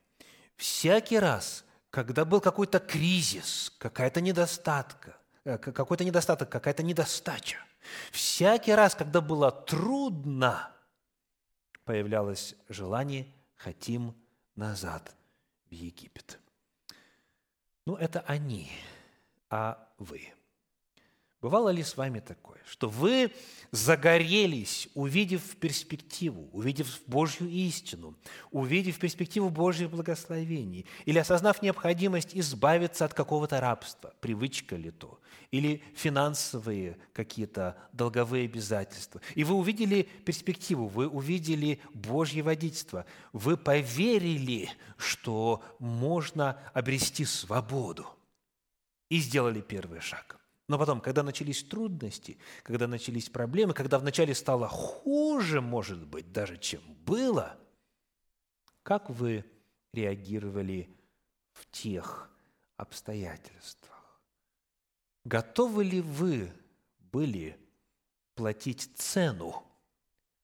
всякий 0.58 1.18
раз, 1.18 1.66
когда 1.90 2.24
был 2.24 2.40
какой-то 2.40 2.80
кризис, 2.80 3.74
какая-то 3.80 4.22
недостатка, 4.22 5.18
э, 5.44 5.58
какой-то 5.58 6.04
недостаток, 6.04 6.50
какая-то 6.50 6.84
недостача– 6.84 7.66
Всякий 8.12 8.74
раз, 8.74 8.96
когда 8.96 9.22
было 9.22 9.52
трудно, 9.52 10.72
появлялось 11.84 12.56
желание 12.70 13.28
«хотим 13.56 14.16
назад 14.56 15.16
в 15.70 15.72
Египет». 15.72 16.40
Ну, 17.86 17.96
это 17.96 18.22
они, 18.22 18.72
а 19.50 19.90
вы. 19.98 20.32
Бывало 21.42 21.70
ли 21.70 21.82
с 21.82 21.98
вами 21.98 22.20
такое, 22.20 22.60
что 22.70 22.88
вы 22.88 23.32
загорелись, 23.72 24.88
увидев 24.94 25.56
перспективу, 25.56 26.48
увидев 26.54 27.02
Божью 27.08 27.50
истину, 27.50 28.16
увидев 28.52 29.00
перспективу 29.00 29.50
Божьих 29.50 29.90
благословений, 29.90 30.86
или 31.06 31.18
осознав 31.18 31.64
необходимость 31.64 32.36
избавиться 32.36 33.06
от 33.06 33.16
какого-то 33.16 33.60
рабства, 33.60 34.14
привычка 34.20 34.76
ли 34.76 34.92
то, 34.92 35.20
или 35.50 35.82
финансовые 35.96 37.00
какие-то 37.12 37.76
долговые 37.92 38.46
обязательства, 38.46 39.20
и 39.34 39.44
вы 39.44 39.56
увидели 39.56 40.04
перспективу, 40.04 40.86
вы 40.86 41.08
увидели 41.08 41.80
Божье 41.96 42.44
водительство, 42.44 43.08
вы 43.34 43.58
поверили, 43.58 44.70
что 44.96 45.64
можно 45.80 46.60
обрести 46.76 47.26
свободу, 47.26 48.06
и 49.10 49.18
сделали 49.18 49.62
первый 49.62 50.02
шаг– 50.02 50.38
но 50.72 50.80
потом, 50.80 51.02
когда 51.02 51.22
начались 51.22 51.64
трудности, 51.66 52.38
когда 52.64 52.88
начались 52.88 53.30
проблемы, 53.30 53.74
когда 53.74 54.00
вначале 54.00 54.34
стало 54.34 54.70
хуже, 54.70 55.60
может 55.60 56.08
быть, 56.08 56.32
даже 56.32 56.58
чем 56.58 56.82
было, 57.06 57.60
как 58.82 59.10
вы 59.10 59.44
реагировали 59.92 60.90
в 61.52 61.70
тех 61.72 62.32
обстоятельствах? 62.78 64.22
Готовы 65.26 65.84
ли 65.84 66.00
вы 66.00 66.50
были 67.12 67.60
платить 68.36 68.90
цену 68.96 69.66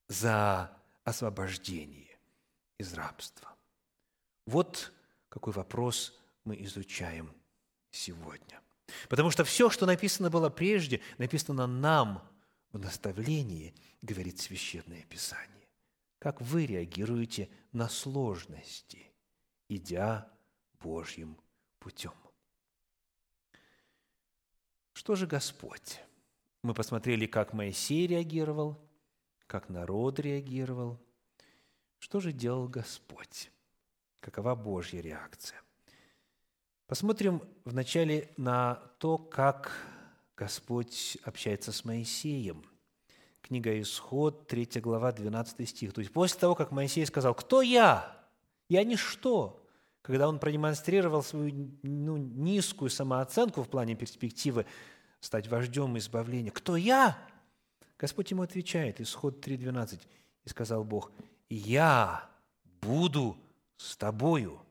за 0.09 0.77
освобождение 1.05 2.19
из 2.77 2.93
рабства? 2.93 3.55
Вот 4.45 4.91
какой 5.29 5.53
вопрос 5.53 6.19
мы 6.43 6.61
изучаем 6.63 7.33
сегодня. 7.91 8.61
Потому 9.09 9.31
что 9.31 9.43
все, 9.43 9.69
что 9.69 9.85
написано 9.85 10.29
было 10.29 10.49
прежде, 10.49 11.01
написано 11.17 11.67
нам 11.67 12.27
в 12.71 12.79
наставлении, 12.79 13.75
говорит 14.01 14.39
Священное 14.39 15.03
Писание. 15.03 15.67
Как 16.19 16.41
вы 16.41 16.65
реагируете 16.65 17.49
на 17.71 17.89
сложности, 17.89 19.11
идя 19.69 20.31
Божьим 20.79 21.37
путем? 21.79 22.13
Что 24.93 25.15
же 25.15 25.27
Господь? 25.27 25.99
Мы 26.63 26.73
посмотрели, 26.73 27.27
как 27.27 27.53
Моисей 27.53 28.07
реагировал, 28.07 28.77
как 29.45 29.69
народ 29.69 30.19
реагировал. 30.19 30.99
Что 31.99 32.19
же 32.19 32.31
делал 32.31 32.67
Господь? 32.67 33.51
Какова 34.19 34.55
Божья 34.55 34.99
реакция? 34.99 35.61
Посмотрим 36.87 37.41
вначале 37.65 38.29
на 38.37 38.75
то, 38.99 39.17
как 39.17 39.73
Господь 40.37 41.17
общается 41.23 41.73
с 41.73 41.83
Моисеем. 41.83 42.63
Книга 43.41 43.81
Исход, 43.81 44.47
3 44.47 44.79
глава, 44.79 45.11
12 45.11 45.67
стих. 45.67 45.91
То 45.91 45.99
есть 45.99 46.13
после 46.13 46.39
того, 46.39 46.55
как 46.55 46.71
Моисей 46.71 47.05
сказал, 47.05 47.35
«Кто 47.35 47.61
я? 47.61 48.25
Я 48.69 48.85
ничто», 48.85 49.61
когда 50.01 50.29
он 50.29 50.39
продемонстрировал 50.39 51.23
свою 51.23 51.77
ну, 51.83 52.15
низкую 52.15 52.89
самооценку 52.89 53.63
в 53.63 53.67
плане 53.67 53.95
перспективы 53.95 54.65
стать 55.19 55.49
вождем 55.49 55.97
избавления, 55.97 56.51
«Кто 56.51 56.77
я?» 56.77 57.17
Господь 57.99 58.31
ему 58.31 58.43
отвечает, 58.43 59.01
Исход 59.01 59.45
3.12, 59.45 59.99
и 60.45 60.49
сказал 60.49 60.85
Бог, 60.85 61.11
«Я 61.49 62.29
буду 62.81 63.35
с 63.75 63.97
тобою, 63.97 64.61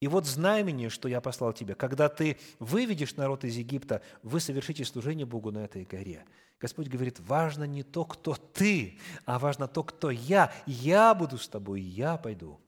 и 0.00 0.08
вот 0.08 0.26
знамение, 0.26 0.88
что 0.88 1.08
я 1.08 1.20
послал 1.20 1.52
тебе, 1.52 1.74
когда 1.74 2.08
ты 2.08 2.38
выведешь 2.58 3.16
народ 3.16 3.44
из 3.44 3.56
Египта, 3.56 4.00
вы 4.22 4.40
совершите 4.40 4.84
служение 4.84 5.26
Богу 5.26 5.52
на 5.52 5.58
этой 5.58 5.84
горе. 5.84 6.24
Господь 6.58 6.88
говорит, 6.88 7.20
важно 7.20 7.64
не 7.64 7.82
то, 7.82 8.06
кто 8.06 8.34
ты, 8.34 8.98
а 9.26 9.38
важно 9.38 9.68
то, 9.68 9.82
кто 9.82 10.10
я. 10.10 10.52
Я 10.66 11.14
буду 11.14 11.36
с 11.36 11.48
тобой, 11.48 11.82
я 11.82 12.16
пойду. 12.16 12.58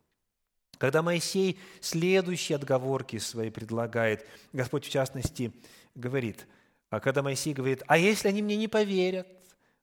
Когда 0.77 1.03
Моисей 1.03 1.59
следующие 1.81 2.57
отговорки 2.57 3.19
свои 3.19 3.51
предлагает, 3.51 4.27
Господь 4.53 4.85
в 4.85 4.91
частности 4.91 5.53
говорит, 5.95 6.47
а 6.91 7.01
когда 7.01 7.23
Моисей 7.23 7.55
говорит, 7.55 7.83
а 7.87 7.97
если 7.97 8.29
они 8.29 8.43
мне 8.43 8.57
не 8.57 8.69
поверят, 8.69 9.27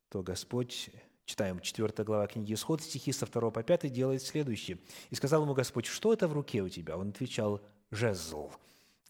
то 0.09 0.21
Господь 0.21 0.91
Читаем 1.29 1.59
4 1.59 2.03
глава 2.05 2.25
книги 2.25 2.55
Исход, 2.55 2.81
стихи 2.81 3.11
со 3.11 3.27
2 3.27 3.51
по 3.51 3.61
5 3.61 3.91
делает 3.93 4.23
следующее. 4.23 4.79
«И 5.11 5.15
сказал 5.15 5.43
ему 5.43 5.53
Господь, 5.53 5.85
что 5.85 6.11
это 6.11 6.27
в 6.27 6.33
руке 6.33 6.63
у 6.63 6.69
тебя?» 6.69 6.97
Он 6.97 7.09
отвечал, 7.09 7.61
«Жезл». 7.91 8.49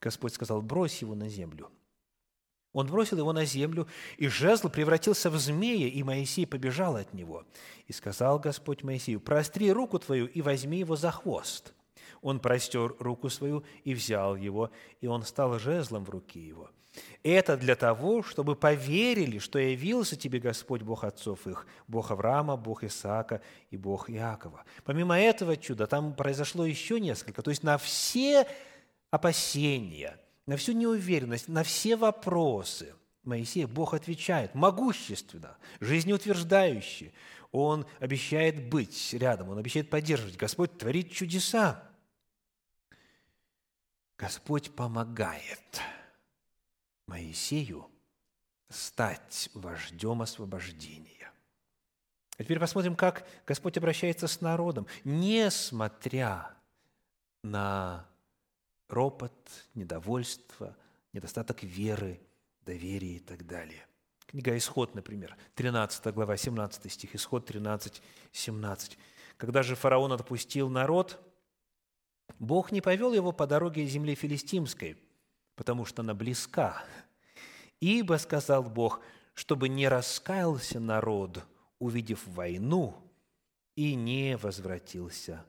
Господь 0.01 0.33
сказал, 0.33 0.61
брось 0.61 1.01
его 1.01 1.15
на 1.15 1.29
землю. 1.29 1.71
Он 2.73 2.87
бросил 2.87 3.19
его 3.19 3.31
на 3.31 3.45
землю, 3.45 3.87
и 4.17 4.27
жезл 4.27 4.67
превратился 4.67 5.29
в 5.29 5.37
змея, 5.37 5.87
и 5.87 6.03
Моисей 6.03 6.45
побежал 6.45 6.97
от 6.97 7.13
него. 7.13 7.45
И 7.87 7.93
сказал 7.93 8.37
Господь 8.37 8.83
Моисею, 8.83 9.21
простри 9.21 9.71
руку 9.71 9.97
твою 9.97 10.25
и 10.25 10.41
возьми 10.41 10.79
его 10.79 10.97
за 10.97 11.11
хвост. 11.11 11.73
Он 12.21 12.41
простер 12.41 12.97
руку 12.99 13.29
свою 13.29 13.63
и 13.85 13.93
взял 13.93 14.35
его, 14.35 14.71
и 14.99 15.07
он 15.07 15.23
стал 15.23 15.57
жезлом 15.57 16.03
в 16.03 16.09
руке 16.09 16.45
его. 16.45 16.69
Это 17.23 17.57
для 17.57 17.75
того, 17.75 18.23
чтобы 18.23 18.55
поверили, 18.55 19.39
что 19.39 19.59
явился 19.59 20.15
тебе 20.15 20.39
Господь 20.39 20.83
Бог 20.83 21.03
отцов 21.03 21.47
их, 21.47 21.67
Бог 21.87 22.11
Авраама, 22.11 22.55
Бог 22.55 22.83
Исаака 22.83 23.41
и 23.71 23.77
Бог 23.77 24.09
Иакова. 24.09 24.63
Помимо 24.85 25.19
этого 25.19 25.57
чуда, 25.57 25.85
там 25.85 26.13
произошло 26.13 26.65
еще 26.65 26.99
несколько. 26.99 27.41
То 27.41 27.49
есть 27.49 27.63
на 27.63 27.77
все 27.77 28.47
опасения, 29.11 30.17
на 30.45 30.55
всю 30.55 30.71
неуверенность, 30.71 31.49
на 31.49 31.63
все 31.63 31.97
вопросы 31.97 32.93
Моисея 33.23 33.67
Бог 33.67 33.93
отвечает 33.93 34.55
могущественно, 34.55 35.57
жизнеутверждающе. 35.81 37.11
Он 37.51 37.85
обещает 37.99 38.69
быть 38.69 39.13
рядом, 39.13 39.49
Он 39.49 39.57
обещает 39.57 39.89
поддерживать. 39.89 40.37
Господь 40.37 40.77
творит 40.77 41.11
чудеса. 41.11 41.83
Господь 44.17 44.71
помогает– 44.71 45.81
Моисею 47.09 47.89
стать 48.69 49.49
вождем 49.55 50.21
освобождения. 50.21 51.31
А 52.37 52.43
теперь 52.43 52.59
посмотрим, 52.59 52.95
как 52.95 53.27
Господь 53.47 53.77
обращается 53.77 54.27
с 54.27 54.41
народом, 54.41 54.85
несмотря 55.03 56.53
на 57.43 58.05
ропот, 58.87 59.33
недовольство, 59.73 60.77
недостаток 61.11 61.63
веры, 61.63 62.21
доверия 62.63 63.15
и 63.15 63.19
так 63.19 63.47
далее. 63.47 63.87
Книга 64.27 64.55
«Исход», 64.55 64.93
например, 64.93 65.35
13 65.55 66.13
глава, 66.13 66.37
17 66.37 66.91
стих, 66.91 67.15
Исход 67.15 67.47
13, 67.47 68.03
17. 68.31 68.97
«Когда 69.37 69.63
же 69.63 69.75
фараон 69.75 70.11
отпустил 70.11 70.69
народ, 70.69 71.19
Бог 72.37 72.71
не 72.71 72.81
повел 72.81 73.13
его 73.13 73.31
по 73.31 73.47
дороге 73.47 73.87
земли 73.87 74.13
филистимской– 74.13 74.95
потому 75.59 75.83
что 75.83 76.03
она 76.03 76.13
близка. 76.13 76.81
Ибо, 77.79 78.17
сказал 78.17 78.63
Бог, 78.63 79.01
чтобы 79.33 79.69
не 79.69 79.87
раскаялся 79.87 80.79
народ, 80.79 81.45
увидев 81.79 82.25
войну, 82.27 82.95
и 83.75 83.95
не 83.95 84.35
возвратился 84.35 85.45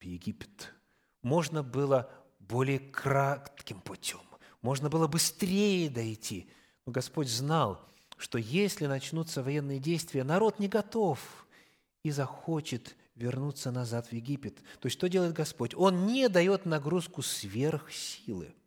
в 0.00 0.04
Египет. 0.04 0.74
Можно 1.22 1.62
было 1.62 2.10
более 2.40 2.80
кратким 2.80 3.80
путем, 3.80 4.20
можно 4.62 4.90
было 4.90 5.06
быстрее 5.06 5.88
дойти. 5.88 6.50
Но 6.84 6.92
Господь 6.92 7.28
знал, 7.28 7.80
что 8.16 8.38
если 8.38 8.86
начнутся 8.86 9.42
военные 9.42 9.78
действия, 9.78 10.24
народ 10.24 10.58
не 10.58 10.66
готов 10.66 11.46
и 12.02 12.10
захочет 12.10 12.96
вернуться 13.14 13.70
назад 13.70 14.08
в 14.08 14.12
Египет. 14.12 14.56
То 14.80 14.86
есть 14.86 14.98
что 14.98 15.08
делает 15.08 15.32
Господь? 15.32 15.74
Он 15.76 16.06
не 16.06 16.28
дает 16.28 16.66
нагрузку 16.66 17.22
сверх 17.22 17.92
силы– 17.92 18.52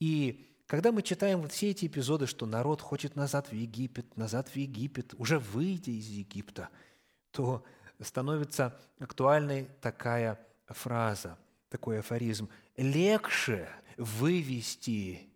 и 0.00 0.49
когда 0.70 0.92
мы 0.92 1.02
читаем 1.02 1.40
вот 1.40 1.50
все 1.50 1.70
эти 1.70 1.86
эпизоды, 1.86 2.28
что 2.28 2.46
народ 2.46 2.80
хочет 2.80 3.16
назад 3.16 3.48
в 3.48 3.52
Египет, 3.52 4.16
назад 4.16 4.50
в 4.50 4.54
Египет, 4.54 5.14
уже 5.18 5.40
выйдя 5.40 5.90
из 5.90 6.06
Египта, 6.06 6.68
то 7.32 7.64
становится 8.00 8.80
актуальной 9.00 9.64
такая 9.80 10.38
фраза, 10.68 11.36
такой 11.70 11.98
афоризм. 11.98 12.48
«Легче 12.76 13.68
вывести 13.96 15.28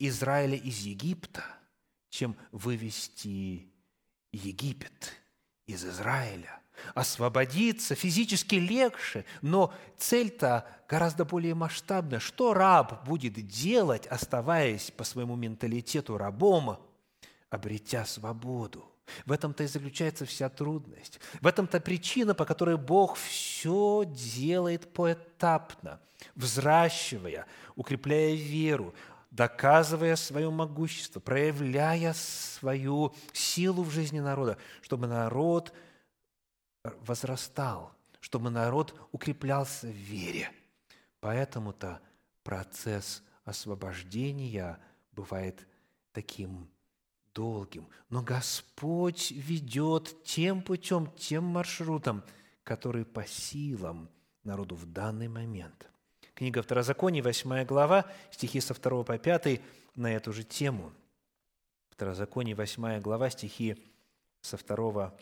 Израиля 0.00 0.56
из 0.56 0.80
Египта, 0.80 1.44
чем 2.08 2.34
вывести 2.50 3.70
Египет 4.32 5.12
из 5.68 5.84
Израиля». 5.84 6.60
Освободиться 6.94 7.94
физически 7.94 8.56
легче, 8.56 9.24
но 9.40 9.72
цель-то 9.98 10.66
гораздо 10.88 11.24
более 11.24 11.54
масштабная. 11.54 12.20
Что 12.20 12.54
раб 12.54 13.06
будет 13.06 13.34
делать, 13.34 14.06
оставаясь 14.06 14.90
по 14.90 15.04
своему 15.04 15.36
менталитету 15.36 16.18
рабом, 16.18 16.78
обретя 17.50 18.04
свободу? 18.04 18.88
В 19.26 19.32
этом-то 19.32 19.64
и 19.64 19.66
заключается 19.66 20.24
вся 20.26 20.48
трудность. 20.48 21.20
В 21.40 21.46
этом-то 21.46 21.80
причина, 21.80 22.34
по 22.34 22.44
которой 22.44 22.76
Бог 22.76 23.16
все 23.16 24.04
делает 24.06 24.92
поэтапно, 24.92 26.00
взращивая, 26.34 27.46
укрепляя 27.76 28.34
веру, 28.34 28.94
доказывая 29.30 30.16
свое 30.16 30.50
могущество, 30.50 31.18
проявляя 31.20 32.12
свою 32.14 33.14
силу 33.32 33.82
в 33.82 33.90
жизни 33.90 34.20
народа, 34.20 34.58
чтобы 34.82 35.06
народ 35.06 35.72
возрастал, 37.06 37.94
чтобы 38.20 38.50
народ 38.50 38.94
укреплялся 39.12 39.86
в 39.86 39.90
вере. 39.90 40.50
Поэтому-то 41.20 42.00
процесс 42.42 43.22
освобождения 43.44 44.78
бывает 45.12 45.66
таким 46.12 46.68
долгим. 47.34 47.88
Но 48.08 48.22
Господь 48.22 49.30
ведет 49.30 50.22
тем 50.24 50.62
путем, 50.62 51.10
тем 51.16 51.44
маршрутом, 51.44 52.22
который 52.64 53.04
по 53.04 53.24
силам 53.26 54.08
народу 54.44 54.74
в 54.76 54.86
данный 54.86 55.28
момент. 55.28 55.88
Книга 56.34 56.62
Второзакония, 56.62 57.22
8 57.22 57.64
глава, 57.64 58.06
стихи 58.30 58.60
со 58.60 58.74
2 58.74 59.04
по 59.04 59.18
5 59.18 59.60
на 59.94 60.12
эту 60.12 60.32
же 60.32 60.44
тему. 60.44 60.92
Второзаконие, 61.90 62.54
8 62.54 63.00
глава, 63.00 63.30
стихи 63.30 63.76
со 64.40 64.56
2 64.56 65.14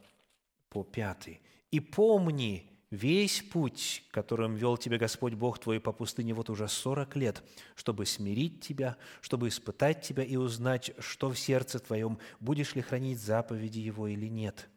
по 0.68 0.84
5. 0.84 1.40
«И 1.70 1.80
помни 1.80 2.70
весь 2.90 3.42
путь, 3.42 4.04
которым 4.10 4.54
вел 4.54 4.76
тебя 4.76 4.98
Господь 4.98 5.34
Бог 5.34 5.58
твой 5.58 5.80
по 5.80 5.92
пустыне 5.92 6.34
вот 6.34 6.50
уже 6.50 6.68
сорок 6.68 7.16
лет, 7.16 7.42
чтобы 7.76 8.06
смирить 8.06 8.60
тебя, 8.60 8.96
чтобы 9.20 9.48
испытать 9.48 10.02
тебя 10.02 10.24
и 10.24 10.36
узнать, 10.36 10.92
что 10.98 11.30
в 11.30 11.38
сердце 11.38 11.78
твоем, 11.78 12.18
будешь 12.40 12.74
ли 12.74 12.82
хранить 12.82 13.20
заповеди 13.20 13.78
Его 13.78 14.08
или 14.08 14.26
нет. 14.26 14.68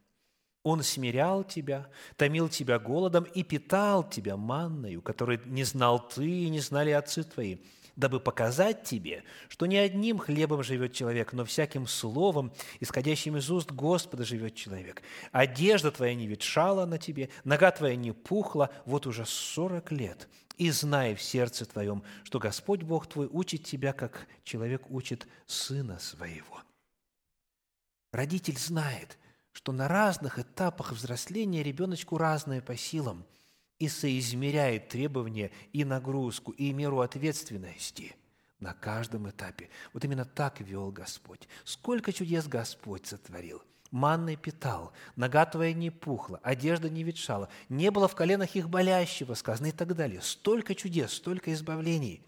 Он 0.64 0.82
смирял 0.82 1.44
тебя, 1.44 1.90
томил 2.16 2.48
тебя 2.48 2.80
голодом 2.80 3.26
и 3.26 3.44
питал 3.44 4.08
тебя 4.08 4.38
манною, 4.38 5.02
которой 5.02 5.42
не 5.46 5.66
знал 5.66 6.08
ты 6.08 6.26
и 6.26 6.50
не 6.50 6.60
знали 6.60 6.92
отцы 6.92 7.24
твои, 7.24 7.58
дабы 7.96 8.20
показать 8.20 8.84
тебе, 8.84 9.24
что 9.48 9.66
не 9.66 9.78
одним 9.78 10.18
хлебом 10.18 10.64
живет 10.64 10.94
человек, 10.94 11.34
но 11.34 11.46
всяким 11.46 11.88
словом, 11.88 12.52
исходящим 12.80 13.38
из 13.38 13.50
уст 13.52 13.72
Господа, 13.72 14.26
живет 14.26 14.56
человек. 14.56 15.02
Одежда 15.32 15.92
твоя 15.92 16.16
не 16.16 16.28
ветшала 16.28 16.86
на 16.86 16.98
тебе, 16.98 17.30
нога 17.44 17.72
твоя 17.72 17.96
не 17.96 18.12
пухла, 18.12 18.72
вот 18.86 19.06
уже 19.06 19.26
сорок 19.26 19.92
лет. 19.92 20.28
И 20.58 20.70
знай 20.72 21.16
в 21.16 21.22
сердце 21.22 21.66
твоем, 21.66 22.04
что 22.24 22.40
Господь 22.40 22.84
Бог 22.84 23.08
твой 23.08 23.28
учит 23.32 23.64
тебя, 23.64 23.94
как 23.94 24.28
человек 24.44 24.90
учит 24.90 25.28
сына 25.48 26.00
своего. 26.00 26.62
Родитель 28.12 28.58
знает, 28.58 29.18
что 29.52 29.72
на 29.72 29.88
разных 29.88 30.38
этапах 30.38 30.92
взросления 30.92 31.64
ребеночку 31.64 32.18
разное 32.18 32.62
по 32.62 32.76
силам– 32.76 33.26
и 33.80 33.88
соизмеряет 33.88 34.90
требования 34.90 35.52
и 35.72 35.84
нагрузку, 35.84 36.52
и 36.52 36.72
меру 36.72 37.02
ответственности 37.02 38.16
на 38.60 38.74
каждом 38.74 39.30
этапе. 39.30 39.70
Вот 39.94 40.04
именно 40.06 40.26
так 40.26 40.62
вел 40.62 40.92
Господь. 40.92 41.48
Сколько 41.64 42.14
чудес 42.14 42.48
Господь 42.48 43.06
сотворил. 43.06 43.62
Манной 43.92 44.38
питал, 44.38 44.92
нога 45.16 45.46
твоя 45.46 45.72
не 45.72 45.92
пухла, 45.92 46.40
одежда 46.42 46.90
не 46.90 47.04
ветшала, 47.04 47.48
не 47.70 47.92
было 47.92 48.08
в 48.08 48.16
коленах 48.16 48.56
их 48.56 48.68
болящего, 48.68 49.36
сказано 49.36 49.68
и 49.68 49.72
так 49.72 49.96
далее. 49.96 50.20
Столько 50.22 50.74
чудес, 50.74 51.14
столько 51.14 51.54
избавлений, 51.54 52.26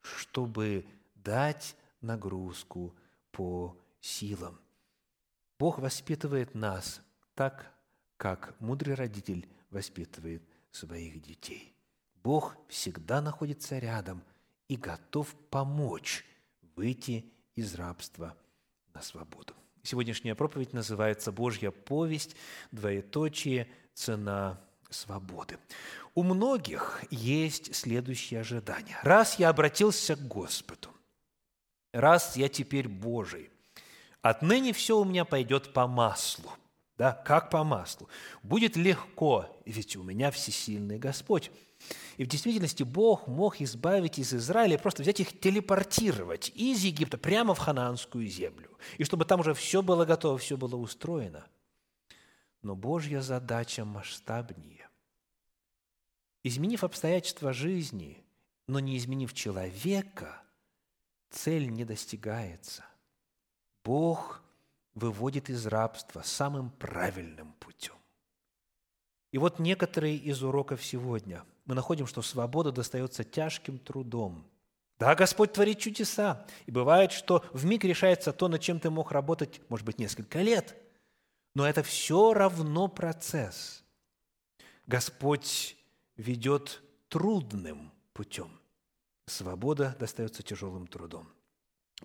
чтобы 0.00 0.84
дать 1.14 1.76
нагрузку 2.00 2.92
по 3.30 3.76
силам. 4.00 4.58
Бог 5.60 5.78
воспитывает 5.78 6.56
нас 6.56 7.00
так, 7.36 7.72
как 8.16 8.58
мудрый 8.58 8.94
родитель 8.96 9.48
воспитывает 9.74 10.42
своих 10.70 11.20
детей. 11.20 11.74
Бог 12.22 12.56
всегда 12.68 13.20
находится 13.20 13.78
рядом 13.78 14.22
и 14.68 14.76
готов 14.76 15.34
помочь 15.50 16.24
выйти 16.76 17.26
из 17.54 17.74
рабства 17.74 18.34
на 18.94 19.02
свободу. 19.02 19.52
Сегодняшняя 19.82 20.34
проповедь 20.34 20.72
называется 20.72 21.30
«Божья 21.30 21.70
повесть, 21.70 22.34
двоеточие, 22.70 23.68
цена 23.92 24.58
свободы». 24.88 25.58
У 26.14 26.22
многих 26.22 27.02
есть 27.10 27.74
следующее 27.74 28.40
ожидание. 28.40 28.96
Раз 29.02 29.38
я 29.38 29.50
обратился 29.50 30.16
к 30.16 30.26
Господу, 30.26 30.88
раз 31.92 32.36
я 32.36 32.48
теперь 32.48 32.88
Божий, 32.88 33.50
отныне 34.22 34.72
все 34.72 34.96
у 34.98 35.04
меня 35.04 35.24
пойдет 35.24 35.72
по 35.74 35.86
маслу– 35.86 36.50
да, 36.96 37.12
как 37.12 37.50
по 37.50 37.64
маслу. 37.64 38.08
Будет 38.42 38.76
легко, 38.76 39.48
ведь 39.64 39.96
у 39.96 40.02
меня 40.02 40.30
всесильный 40.30 40.98
Господь. 40.98 41.50
И 42.16 42.24
в 42.24 42.28
действительности 42.28 42.82
Бог 42.82 43.26
мог 43.26 43.60
избавить 43.60 44.18
из 44.18 44.32
Израиля, 44.32 44.78
просто 44.78 45.02
взять 45.02 45.20
их, 45.20 45.38
телепортировать 45.40 46.50
из 46.54 46.82
Египта 46.84 47.18
прямо 47.18 47.54
в 47.54 47.58
ханаанскую 47.58 48.26
землю. 48.28 48.70
И 48.98 49.04
чтобы 49.04 49.24
там 49.24 49.40
уже 49.40 49.54
все 49.54 49.82
было 49.82 50.04
готово, 50.04 50.38
все 50.38 50.56
было 50.56 50.76
устроено. 50.76 51.44
Но 52.62 52.76
Божья 52.76 53.20
задача 53.20 53.84
масштабнее. 53.84 54.88
Изменив 56.44 56.84
обстоятельства 56.84 57.52
жизни, 57.52 58.22
но 58.66 58.78
не 58.78 58.96
изменив 58.96 59.34
человека, 59.34 60.42
цель 61.30 61.68
не 61.68 61.84
достигается. 61.84 62.84
Бог 63.84 64.43
выводит 64.94 65.50
из 65.50 65.66
рабства 65.66 66.22
самым 66.22 66.70
правильным 66.70 67.52
путем. 67.54 67.94
И 69.32 69.38
вот 69.38 69.58
некоторые 69.58 70.16
из 70.16 70.42
уроков 70.42 70.84
сегодня 70.84 71.44
мы 71.64 71.74
находим, 71.74 72.06
что 72.06 72.22
свобода 72.22 72.70
достается 72.70 73.24
тяжким 73.24 73.78
трудом. 73.78 74.46
Да, 74.98 75.14
Господь 75.16 75.52
творит 75.52 75.80
чудеса, 75.80 76.46
и 76.66 76.70
бывает, 76.70 77.10
что 77.10 77.44
в 77.52 77.64
миг 77.64 77.84
решается 77.84 78.32
то, 78.32 78.46
над 78.46 78.60
чем 78.60 78.78
ты 78.78 78.90
мог 78.90 79.10
работать, 79.10 79.60
может 79.68 79.84
быть, 79.84 79.98
несколько 79.98 80.40
лет, 80.40 80.76
но 81.54 81.66
это 81.66 81.82
все 81.82 82.32
равно 82.32 82.86
процесс. 82.86 83.82
Господь 84.86 85.76
ведет 86.16 86.82
трудным 87.08 87.92
путем. 88.12 88.60
Свобода 89.26 89.96
достается 89.98 90.42
тяжелым 90.42 90.86
трудом. 90.86 91.28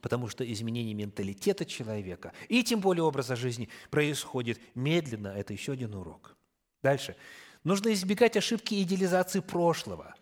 Потому 0.01 0.27
что 0.27 0.49
изменение 0.49 0.93
менталитета 0.93 1.65
человека 1.65 2.33
и 2.47 2.63
тем 2.63 2.79
более 2.79 3.03
образа 3.03 3.35
жизни 3.35 3.69
происходит 3.89 4.59
медленно. 4.75 5.27
Это 5.29 5.53
еще 5.53 5.73
один 5.73 5.93
урок. 5.95 6.35
Дальше. 6.81 7.15
Нужно 7.63 7.91
избегать 7.93 8.38
ошибки 8.38 8.81
идеализации 8.81 9.41
прошлого. 9.41 10.15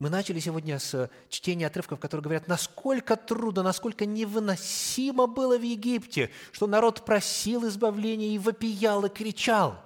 Мы 0.00 0.10
начали 0.10 0.40
сегодня 0.40 0.80
с 0.80 1.08
чтения 1.28 1.68
отрывков, 1.68 2.00
которые 2.00 2.24
говорят, 2.24 2.48
насколько 2.48 3.16
трудно, 3.16 3.62
насколько 3.62 4.04
невыносимо 4.04 5.28
было 5.28 5.56
в 5.56 5.62
Египте, 5.62 6.30
что 6.50 6.66
народ 6.66 7.04
просил 7.04 7.68
избавления 7.68 8.34
и 8.34 8.38
вопиял, 8.38 9.04
и 9.04 9.08
кричал. 9.08 9.78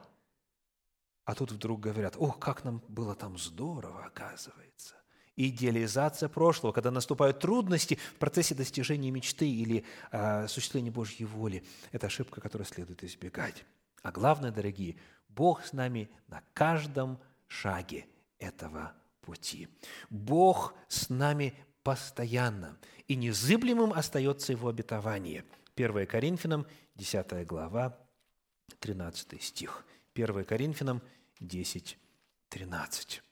А 1.27 1.35
тут 1.35 1.53
вдруг 1.53 1.81
говорят, 1.81 2.15
ох, 2.17 2.39
как 2.39 2.65
нам 2.65 2.83
было 2.89 3.15
там 3.15 3.37
здорово, 3.37 4.07
оказывается 4.07 4.95
идеализация 5.37 6.29
прошлого, 6.29 6.73
когда 6.73 6.91
наступают 6.91 7.41
трудности 7.41 7.99
в 8.15 8.19
процессе 8.19 8.55
достижения 8.55 9.11
мечты 9.11 9.49
или 9.49 9.85
э, 10.11 10.45
осуществления 10.45 10.91
Божьей 10.91 11.27
воли. 11.27 11.63
Это 11.93 12.07
ошибка, 12.07 12.41
которую 12.41 12.67
следует 12.67 13.05
избегать. 13.05 13.65
А 14.03 14.11
главное, 14.11 14.51
дорогие, 14.51 14.97
Бог 15.29 15.65
с 15.65 15.73
нами 15.73 16.09
на 16.29 16.43
каждом 16.55 17.19
шаге 17.47 18.07
этого 18.39 18.93
пути. 19.21 19.69
Бог 20.09 20.75
с 20.89 21.11
нами 21.11 21.55
постоянно, 21.83 22.77
и 23.07 23.15
незыблемым 23.15 23.93
остается 23.93 24.53
Его 24.53 24.69
обетование. 24.69 25.45
1 25.77 26.07
Коринфянам, 26.07 26.67
10 26.97 27.47
глава, 27.47 27.99
13 28.81 29.43
стих. 29.43 29.85
1 30.15 30.45
Коринфянам 30.45 31.03
10, 31.41 31.99
13. 32.49 33.23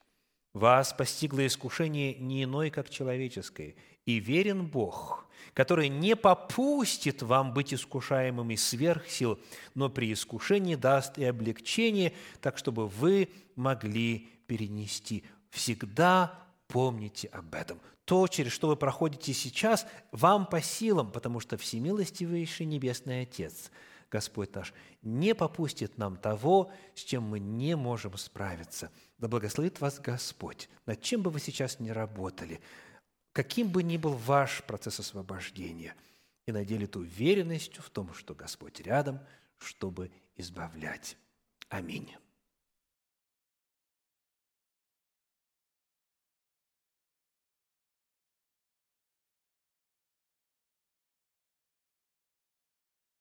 Вас 0.55 0.93
постигло 0.93 1.45
искушение 1.45 2.15
не 2.15 2.45
иное, 2.45 2.71
как 2.71 2.89
человеческое, 2.89 3.75
и 4.07 4.21
верен 4.21 4.67
Бог, 4.67 5.27
который 5.53 5.89
не 5.89 6.15
попустит 6.15 7.23
вам 7.23 7.53
быть 7.53 7.75
искушаемыми 7.75 8.55
сверх 8.55 9.09
сил, 9.09 9.41
но 9.75 9.91
при 9.91 10.13
искушении 10.13 10.77
даст 10.77 11.19
и 11.19 11.25
облегчение, 11.25 12.13
так 12.41 12.57
чтобы 12.57 12.87
вы 12.87 13.31
могли 13.57 14.29
перенести. 14.47 15.25
Всегда 15.51 16.39
помните 16.69 17.29
об 17.29 17.53
этом. 17.53 17.81
То, 18.05 18.29
через 18.29 18.53
что 18.53 18.69
вы 18.69 18.77
проходите 18.77 19.33
сейчас, 19.33 19.87
вам 20.13 20.47
по 20.47 20.63
силам, 20.63 21.11
потому 21.11 21.41
что 21.41 21.57
всемилостивейший 21.57 22.67
Небесный 22.67 23.23
Отец– 23.23 23.73
Господь 24.11 24.55
наш, 24.55 24.73
не 25.03 25.35
попустит 25.35 25.99
нам 25.99 26.17
того, 26.17 26.71
с 26.95 27.01
чем 27.01 27.25
мы 27.25 27.39
не 27.39 27.77
можем 27.77 28.17
справиться. 28.17 28.91
Да 29.19 29.29
благословит 29.29 29.81
вас 29.81 29.99
Господь, 29.99 30.69
над 30.87 31.01
чем 31.03 31.23
бы 31.23 31.31
вы 31.31 31.41
сейчас 31.41 31.81
ни 31.81 31.91
работали, 31.91 32.61
каким 33.33 33.69
бы 33.69 33.83
ни 33.83 33.97
был 33.97 34.15
ваш 34.15 34.63
процесс 34.65 35.01
освобождения, 35.01 35.95
и 36.47 36.53
наделит 36.53 36.97
уверенностью 36.97 37.83
в 37.83 37.91
том, 37.91 38.13
что 38.13 38.35
Господь 38.35 38.81
рядом, 38.81 39.19
чтобы 39.59 40.11
избавлять. 40.37 41.17
Аминь. 41.69 42.15